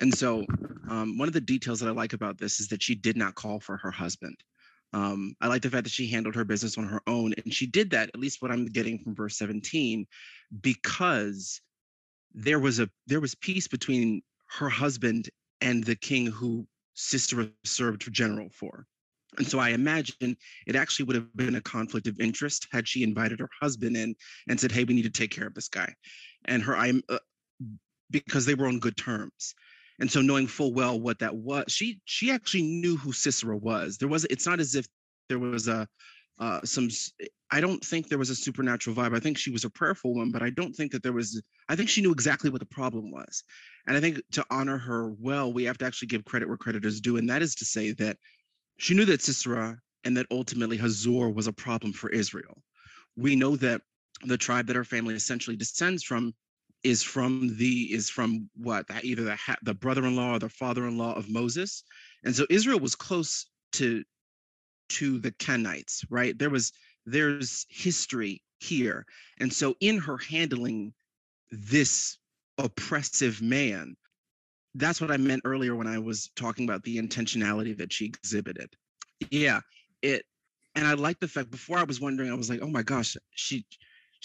[0.00, 0.44] And so,
[0.90, 3.34] um, one of the details that I like about this is that she did not
[3.34, 4.36] call for her husband.
[4.94, 7.66] Um, I like the fact that she handled her business on her own, and she
[7.66, 8.10] did that.
[8.14, 10.06] At least what I'm getting from verse 17,
[10.60, 11.60] because
[12.32, 15.30] there was a there was peace between her husband
[15.60, 16.64] and the king who
[16.94, 18.86] Sisera served general for.
[19.36, 20.36] And so I imagine
[20.68, 24.14] it actually would have been a conflict of interest had she invited her husband in
[24.48, 25.92] and said, "Hey, we need to take care of this guy,"
[26.44, 27.18] and her, I'm uh,
[28.12, 29.56] because they were on good terms.
[30.00, 33.98] And so knowing full well what that was she she actually knew who sisera was.
[33.98, 34.86] There was it's not as if
[35.28, 35.86] there was a
[36.40, 36.88] uh some
[37.52, 39.16] i don't think there was a supernatural vibe.
[39.16, 41.76] I think she was a prayerful one but i don't think that there was i
[41.76, 43.44] think she knew exactly what the problem was.
[43.86, 46.84] And i think to honor her well we have to actually give credit where credit
[46.84, 48.16] is due and that is to say that
[48.78, 52.62] she knew that sisera and that ultimately hazor was a problem for israel.
[53.16, 53.80] We know that
[54.24, 56.34] the tribe that her family essentially descends from
[56.84, 61.82] is from the is from what either the the brother-in-law or the father-in-law of Moses,
[62.24, 64.04] and so Israel was close to
[64.90, 66.38] to the Kenites, right?
[66.38, 66.72] There was
[67.06, 69.06] there's history here,
[69.40, 70.92] and so in her handling
[71.50, 72.18] this
[72.58, 73.96] oppressive man,
[74.74, 78.74] that's what I meant earlier when I was talking about the intentionality that she exhibited.
[79.30, 79.60] Yeah,
[80.02, 80.24] it,
[80.74, 83.16] and I like the fact before I was wondering, I was like, oh my gosh,
[83.30, 83.64] she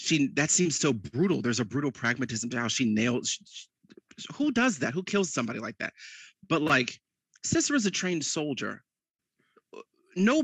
[0.00, 1.42] she that seems so brutal.
[1.42, 3.38] There's a brutal pragmatism to how she nails.
[3.52, 3.66] She,
[4.34, 4.94] who does that?
[4.94, 5.92] Who kills somebody like that?
[6.48, 6.98] But like,
[7.44, 8.82] Sisera's a trained soldier.
[10.16, 10.42] No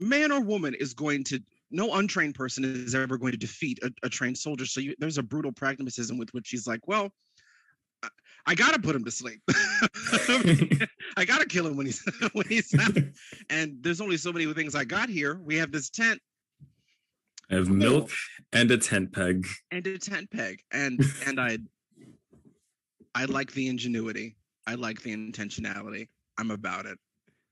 [0.00, 1.40] man or woman is going to.
[1.72, 4.64] No untrained person is ever going to defeat a, a trained soldier.
[4.66, 7.10] So you, there's a brutal pragmatism with which she's like, well,
[8.04, 8.08] I,
[8.46, 9.40] I gotta put him to sleep.
[11.16, 12.96] I gotta kill him when he's when he's out.
[13.50, 15.40] And there's only so many things I got here.
[15.42, 16.20] We have this tent
[17.50, 18.10] I have milk
[18.52, 19.46] and a tent peg.
[19.70, 20.60] And a tent peg.
[20.72, 21.58] And and I
[23.14, 24.36] I like the ingenuity.
[24.66, 26.08] I like the intentionality.
[26.38, 26.98] I'm about it.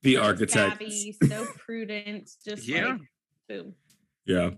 [0.03, 0.79] The so architect.
[0.79, 2.85] Savvy, so prudent, just yeah.
[2.85, 3.01] like
[3.49, 3.73] boom.
[4.25, 4.51] Yeah.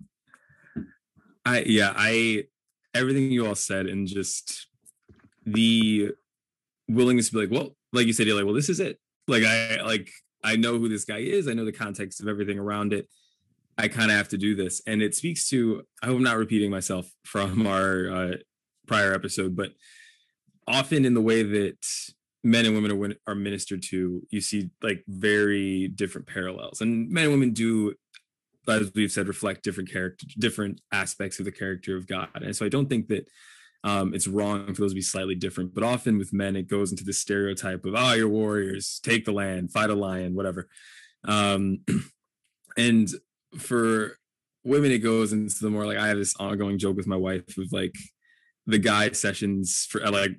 [1.45, 2.45] I yeah, I
[2.93, 4.67] everything you all said and just
[5.45, 6.11] the
[6.89, 8.99] willingness to be like, well, like you said, you're like, well, this is it.
[9.27, 10.09] Like I like
[10.43, 11.47] I know who this guy is.
[11.47, 13.07] I know the context of everything around it.
[13.77, 14.81] I kind of have to do this.
[14.87, 18.31] And it speaks to, I hope I'm not repeating myself from our uh,
[18.87, 19.71] prior episode, but
[20.67, 21.77] often in the way that
[22.43, 22.91] men and women
[23.27, 26.81] are, are ministered to, you see like very different parallels.
[26.81, 27.93] And men and women do,
[28.67, 32.29] as we've said, reflect different character, different aspects of the character of God.
[32.35, 33.27] And so I don't think that
[33.83, 35.73] um, it's wrong for those to be slightly different.
[35.73, 39.31] But often with men, it goes into the stereotype of, oh, you're warriors, take the
[39.31, 40.67] land, fight a lion, whatever.
[41.23, 41.79] Um,
[42.77, 43.09] and
[43.57, 44.17] for
[44.63, 47.57] women it goes into the more like I have this ongoing joke with my wife
[47.57, 47.95] of like
[48.65, 50.31] the guy sessions for like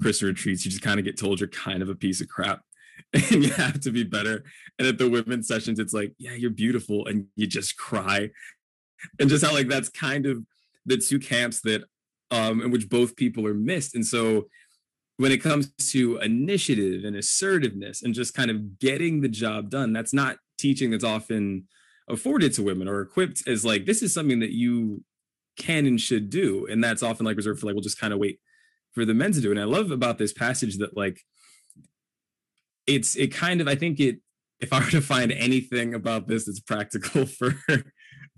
[0.00, 2.60] Christian retreats, you just kind of get told you're kind of a piece of crap
[3.12, 4.44] and you have to be better.
[4.78, 8.30] And at the women's sessions, it's like, yeah, you're beautiful, and you just cry.
[9.20, 10.44] And just how like that's kind of
[10.84, 11.84] the two camps that
[12.30, 13.94] um in which both people are missed.
[13.94, 14.48] And so
[15.18, 19.92] when it comes to initiative and assertiveness and just kind of getting the job done,
[19.92, 21.68] that's not teaching that's often
[22.08, 25.02] afforded to women or equipped as like this is something that you
[25.58, 28.18] can and should do and that's often like reserved for like we'll just kind of
[28.18, 28.38] wait
[28.92, 31.20] for the men to do and i love about this passage that like
[32.86, 34.20] it's it kind of i think it
[34.60, 37.54] if i were to find anything about this that's practical for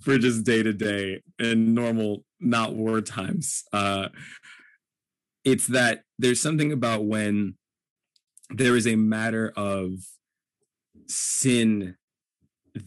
[0.01, 3.65] for just day to day and normal not war times.
[3.73, 4.09] Uh
[5.45, 7.55] it's that there's something about when
[8.51, 9.93] there is a matter of
[11.07, 11.97] sin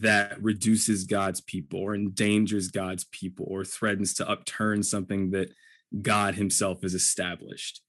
[0.00, 5.52] that reduces God's people or endangers God's people or threatens to upturn something that
[6.00, 7.82] God himself has established.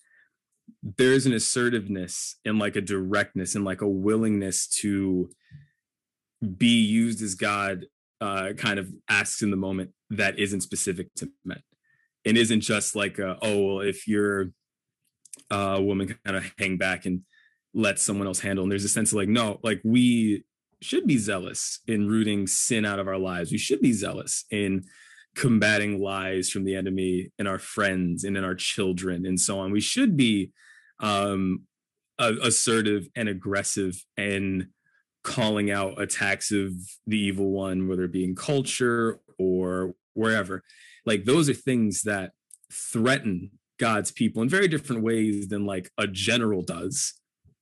[0.82, 5.30] There's an assertiveness and like a directness and like a willingness to
[6.58, 7.86] be used as God
[8.22, 11.62] uh, kind of asks in the moment that isn't specific to men
[12.26, 14.52] and isn't just like, a, oh, well, if you're
[15.52, 17.22] a woman, kind of hang back and
[17.74, 18.64] let someone else handle.
[18.64, 20.44] And there's a sense of like, no, like we
[20.84, 23.52] should be zealous in rooting sin out of our lives.
[23.52, 24.84] We should be zealous in
[25.36, 29.72] combating lies from the enemy in our friends and in our children and so on.
[29.72, 30.52] We should be
[31.00, 31.64] um,
[32.20, 34.68] assertive and aggressive and
[35.24, 36.74] calling out attacks of
[37.08, 40.64] the evil one, whether it be in culture or wherever.
[41.06, 42.32] Like those are things that
[42.72, 47.14] threaten God's people in very different ways than like a general does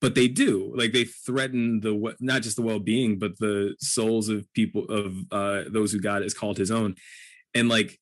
[0.02, 4.52] but they do like they threaten the not just the well-being but the souls of
[4.54, 6.96] people of uh those who god has called his own.
[7.54, 8.00] And like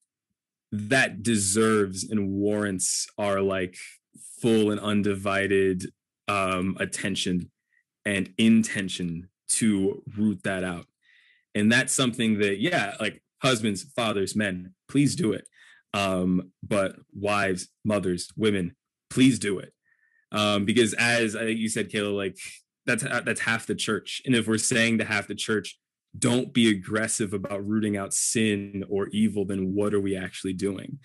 [0.71, 3.75] that deserves and warrants our like
[4.41, 5.91] full and undivided
[6.27, 7.51] um attention
[8.05, 10.85] and intention to root that out.
[11.53, 15.45] And that's something that yeah like husbands fathers men please do it.
[15.93, 18.75] Um but wives mothers women
[19.09, 19.73] please do it
[20.31, 22.37] um, because as I think you said, Kayla, like
[22.85, 24.21] that's that's half the church.
[24.25, 25.77] And if we're saying to half the church,
[26.17, 30.99] don't be aggressive about rooting out sin or evil, then what are we actually doing?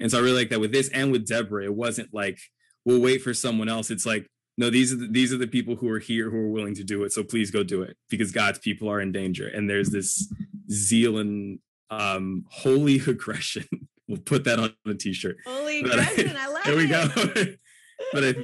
[0.00, 1.64] And so I really like that with this and with Deborah.
[1.64, 2.38] It wasn't like
[2.84, 3.90] we'll wait for someone else.
[3.90, 4.26] It's like
[4.58, 6.84] no, these are the, these are the people who are here who are willing to
[6.84, 7.12] do it.
[7.12, 9.46] So please go do it because God's people are in danger.
[9.46, 10.30] And there's this
[10.68, 11.60] zeal and
[11.90, 13.64] um, holy aggression.
[14.08, 15.36] we'll put that on a t-shirt.
[15.46, 16.88] Holy aggression, I, I love there it.
[16.88, 17.54] There we go.
[18.12, 18.34] but I,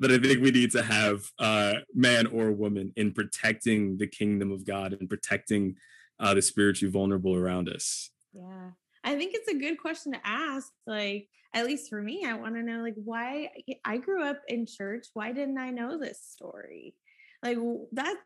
[0.00, 4.50] but I think we need to have uh, man or woman in protecting the kingdom
[4.50, 5.76] of God and protecting
[6.18, 8.10] uh, the spiritually vulnerable around us.
[8.32, 8.70] Yeah,
[9.04, 10.72] I think it's a good question to ask.
[10.86, 13.50] Like, at least for me, I want to know, like, why
[13.84, 15.06] I grew up in church.
[15.12, 16.94] Why didn't I know this story?
[17.42, 17.58] Like
[17.92, 18.16] that.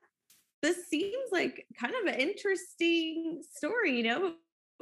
[0.63, 4.33] This seems like kind of an interesting story, you know.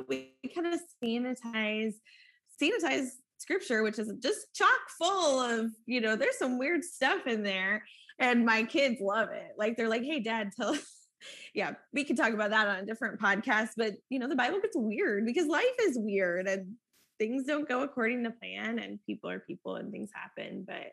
[0.09, 1.95] We kind of sanitize
[2.63, 3.09] sanitize
[3.43, 7.85] scripture, which is just chock full of, you know, there's some weird stuff in there.
[8.19, 9.53] And my kids love it.
[9.59, 10.85] Like they're like, hey, dad, tell us.
[11.55, 13.71] yeah, we can talk about that on a different podcast.
[13.77, 16.75] But, you know, the Bible gets weird because life is weird and
[17.19, 20.65] things don't go according to plan and people are people and things happen.
[20.67, 20.93] But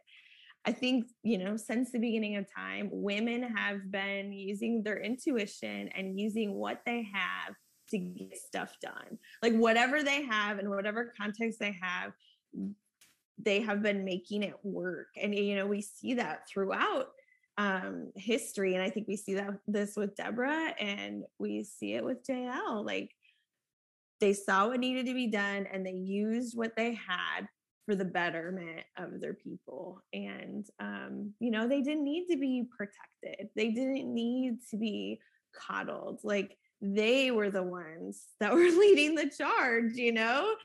[0.66, 5.90] I think, you know, since the beginning of time, women have been using their intuition
[5.96, 7.56] and using what they have
[7.92, 9.18] to get stuff done.
[9.42, 12.12] Like whatever they have and whatever context they have,
[13.38, 15.08] they have been making it work.
[15.22, 17.08] And you know, we see that throughout
[17.58, 18.76] um history.
[18.76, 22.84] And I think we see that this with Deborah and we see it with Jael.
[22.86, 23.12] Like
[24.20, 27.48] they saw what needed to be done and they used what they had
[27.86, 30.02] for the betterment of their people.
[30.14, 33.50] And um, you know, they didn't need to be protected.
[33.56, 35.20] They didn't need to be
[35.56, 36.20] coddled.
[36.24, 40.56] Like they were the ones that were leading the charge, you know?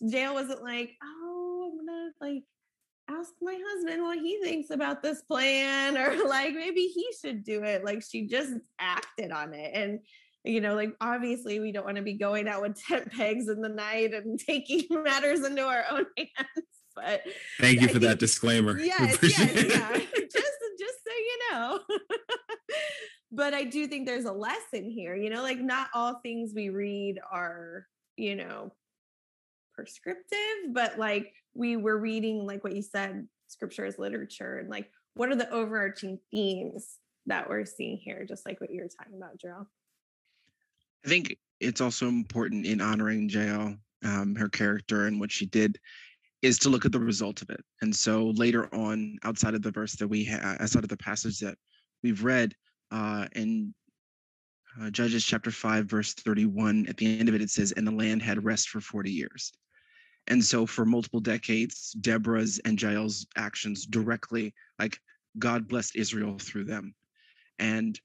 [0.00, 2.44] Jael wasn't like, oh, I'm gonna like
[3.08, 7.62] ask my husband what he thinks about this plan, or like maybe he should do
[7.62, 7.84] it.
[7.84, 9.72] Like she just acted on it.
[9.74, 10.00] And
[10.44, 13.60] you know, like obviously we don't want to be going out with tent pegs in
[13.60, 16.66] the night and taking matters into our own hands.
[16.94, 17.22] But
[17.60, 18.78] thank you for that disclaimer.
[18.78, 19.98] Yes, yes, yeah.
[19.98, 21.80] just just so you know
[23.34, 26.68] but I do think there's a lesson here, you know, like not all things we
[26.68, 28.72] read are, you know,
[29.74, 34.88] prescriptive, but like we were reading, like what you said, scripture is literature, and like
[35.14, 39.16] what are the overarching themes that we're seeing here, just like what you were talking
[39.16, 39.66] about, Gerald?
[41.04, 43.74] I think it's also important in honoring Jael,
[44.04, 45.78] um, her character and what she did,
[46.42, 47.64] is to look at the result of it.
[47.82, 51.56] And so later on, outside of the verse that we outside of the passage that
[52.02, 52.54] we've read,
[52.94, 53.74] uh, in
[54.80, 57.92] uh, Judges chapter 5, verse 31, at the end of it, it says, And the
[57.92, 59.52] land had rest for 40 years.
[60.28, 64.98] And so for multiple decades, Deborah's and Jael's actions directly, like
[65.38, 66.94] God blessed Israel through them.
[67.58, 68.00] And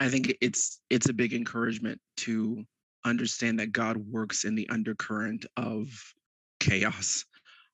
[0.00, 2.64] I think it's it's a big encouragement to
[3.04, 5.88] understand that God works in the undercurrent of
[6.58, 7.24] chaos,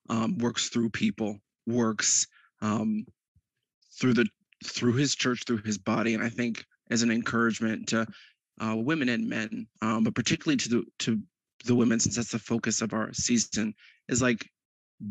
[0.09, 2.27] um, works through people, works
[2.61, 3.05] um,
[3.99, 4.27] through the
[4.65, 8.07] through his church, through his body, and I think as an encouragement to
[8.59, 11.21] uh, women and men, um, but particularly to the to
[11.65, 13.73] the women, since that's the focus of our season,
[14.09, 14.47] is like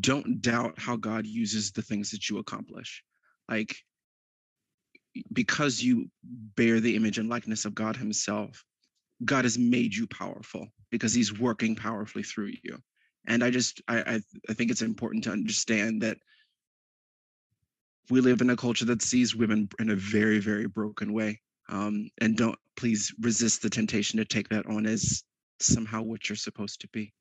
[0.00, 3.02] don't doubt how God uses the things that you accomplish.
[3.48, 3.76] Like
[5.32, 8.64] because you bear the image and likeness of God Himself,
[9.24, 12.78] God has made you powerful because He's working powerfully through you.
[13.26, 16.18] And I just I I, I think it's important to understand that
[18.10, 22.10] we live in a culture that sees women in a very very broken way um,
[22.20, 25.24] and don't please resist the temptation to take that on as
[25.60, 27.12] somehow what you're supposed to be.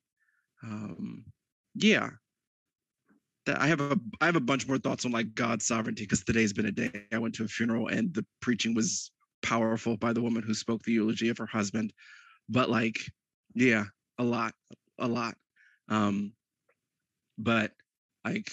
[0.62, 1.24] Um,
[1.74, 2.10] yeah.
[3.46, 6.22] That i have a i have a bunch more thoughts on like god's sovereignty because
[6.22, 7.06] today's been a day.
[7.12, 9.10] I went to a funeral and the preaching was
[9.42, 11.92] powerful by the woman who spoke the eulogy of her husband.
[12.48, 13.00] But like
[13.54, 13.86] yeah
[14.18, 14.54] a lot
[15.00, 15.34] a lot.
[15.88, 16.34] Um
[17.36, 17.72] but
[18.24, 18.52] like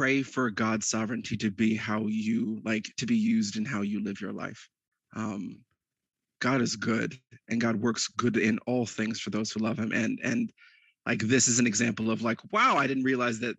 [0.00, 4.02] pray for God's sovereignty to be how you like to be used in how you
[4.02, 4.66] live your life.
[5.14, 5.58] Um,
[6.40, 7.14] God is good,
[7.50, 9.92] and God works good in all things for those who love Him.
[9.92, 10.50] And and
[11.04, 13.56] like this is an example of like, wow, I didn't realize that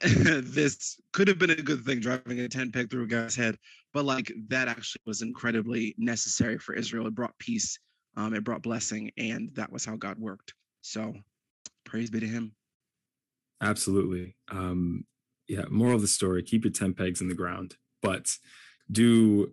[0.04, 3.56] this could have been a good thing driving a tent peg through a guy's head,
[3.92, 7.08] but like that actually was incredibly necessary for Israel.
[7.08, 7.80] It brought peace,
[8.16, 10.54] um, it brought blessing, and that was how God worked.
[10.82, 11.14] So,
[11.84, 12.52] praise be to Him.
[13.60, 14.36] Absolutely.
[14.52, 15.04] Um,
[15.48, 18.28] yeah, moral of the story: keep your tent pegs in the ground, but
[18.90, 19.52] do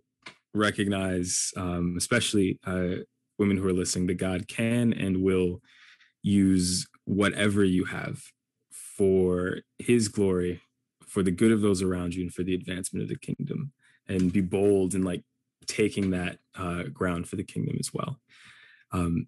[0.53, 3.03] recognize, um, especially uh,
[3.37, 5.61] women who are listening, that God can and will
[6.21, 8.21] use whatever you have
[8.69, 10.61] for His glory,
[11.05, 13.71] for the good of those around you, and for the advancement of the kingdom.
[14.07, 15.23] And be bold in like
[15.65, 18.19] taking that uh, ground for the kingdom as well.
[18.91, 19.27] Um,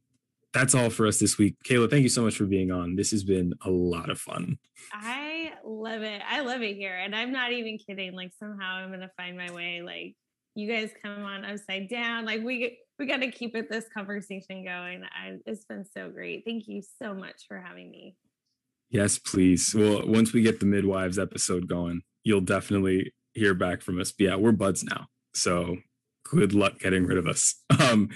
[0.54, 1.56] that's all for us this week.
[1.66, 2.96] Kayla, thank you so much for being on.
[2.96, 4.58] This has been a lot of fun.
[4.94, 5.27] I
[5.68, 6.22] love it.
[6.28, 6.96] I love it here.
[6.96, 8.14] And I'm not even kidding.
[8.14, 9.82] Like somehow I'm gonna find my way.
[9.82, 10.16] Like
[10.56, 12.26] you guys come on upside down.
[12.26, 15.04] Like we we got to keep it this conversation going.
[15.04, 16.44] I, it's been so great.
[16.46, 18.16] Thank you so much for having me.
[18.90, 19.76] Yes, please.
[19.76, 24.12] Well, once we get the midwives episode going, you'll definitely hear back from us.
[24.12, 25.08] But yeah, we're buds now.
[25.36, 25.78] So
[26.24, 27.56] good luck getting rid of us.
[27.80, 28.10] Um,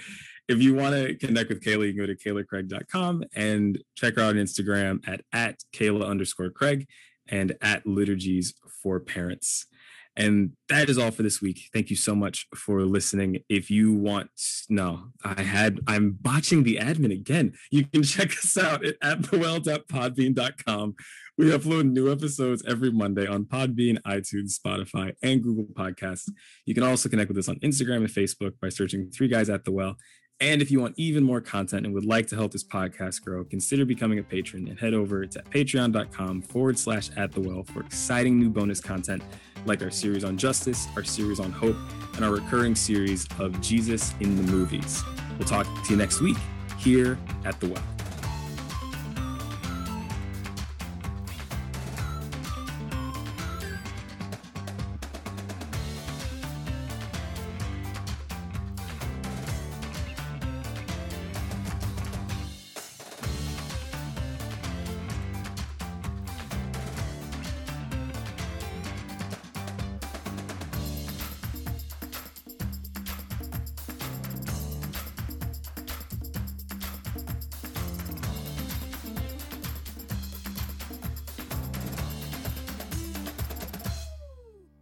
[0.48, 4.22] if you want to connect with Kayla, you can go to kaylacraig.com and check her
[4.22, 6.86] out on Instagram at, at Kayla underscore Craig
[7.28, 9.66] and at liturgies for parents.
[10.14, 11.70] And that is all for this week.
[11.72, 13.38] Thank you so much for listening.
[13.48, 14.28] If you want,
[14.68, 17.54] no, I had, I'm botching the admin again.
[17.70, 20.94] You can check us out at, thewell.podbean.com.
[21.38, 26.28] We upload new episodes every Monday on Podbean, iTunes, Spotify, and Google Podcasts.
[26.66, 29.64] You can also connect with us on Instagram and Facebook by searching Three Guys at
[29.64, 29.96] the Well.
[30.42, 33.44] And if you want even more content and would like to help this podcast grow,
[33.44, 37.78] consider becoming a patron and head over to patreon.com forward slash at the well for
[37.78, 39.22] exciting new bonus content
[39.66, 41.76] like our series on justice, our series on hope,
[42.16, 45.04] and our recurring series of Jesus in the movies.
[45.38, 46.38] We'll talk to you next week
[46.76, 48.01] here at the well.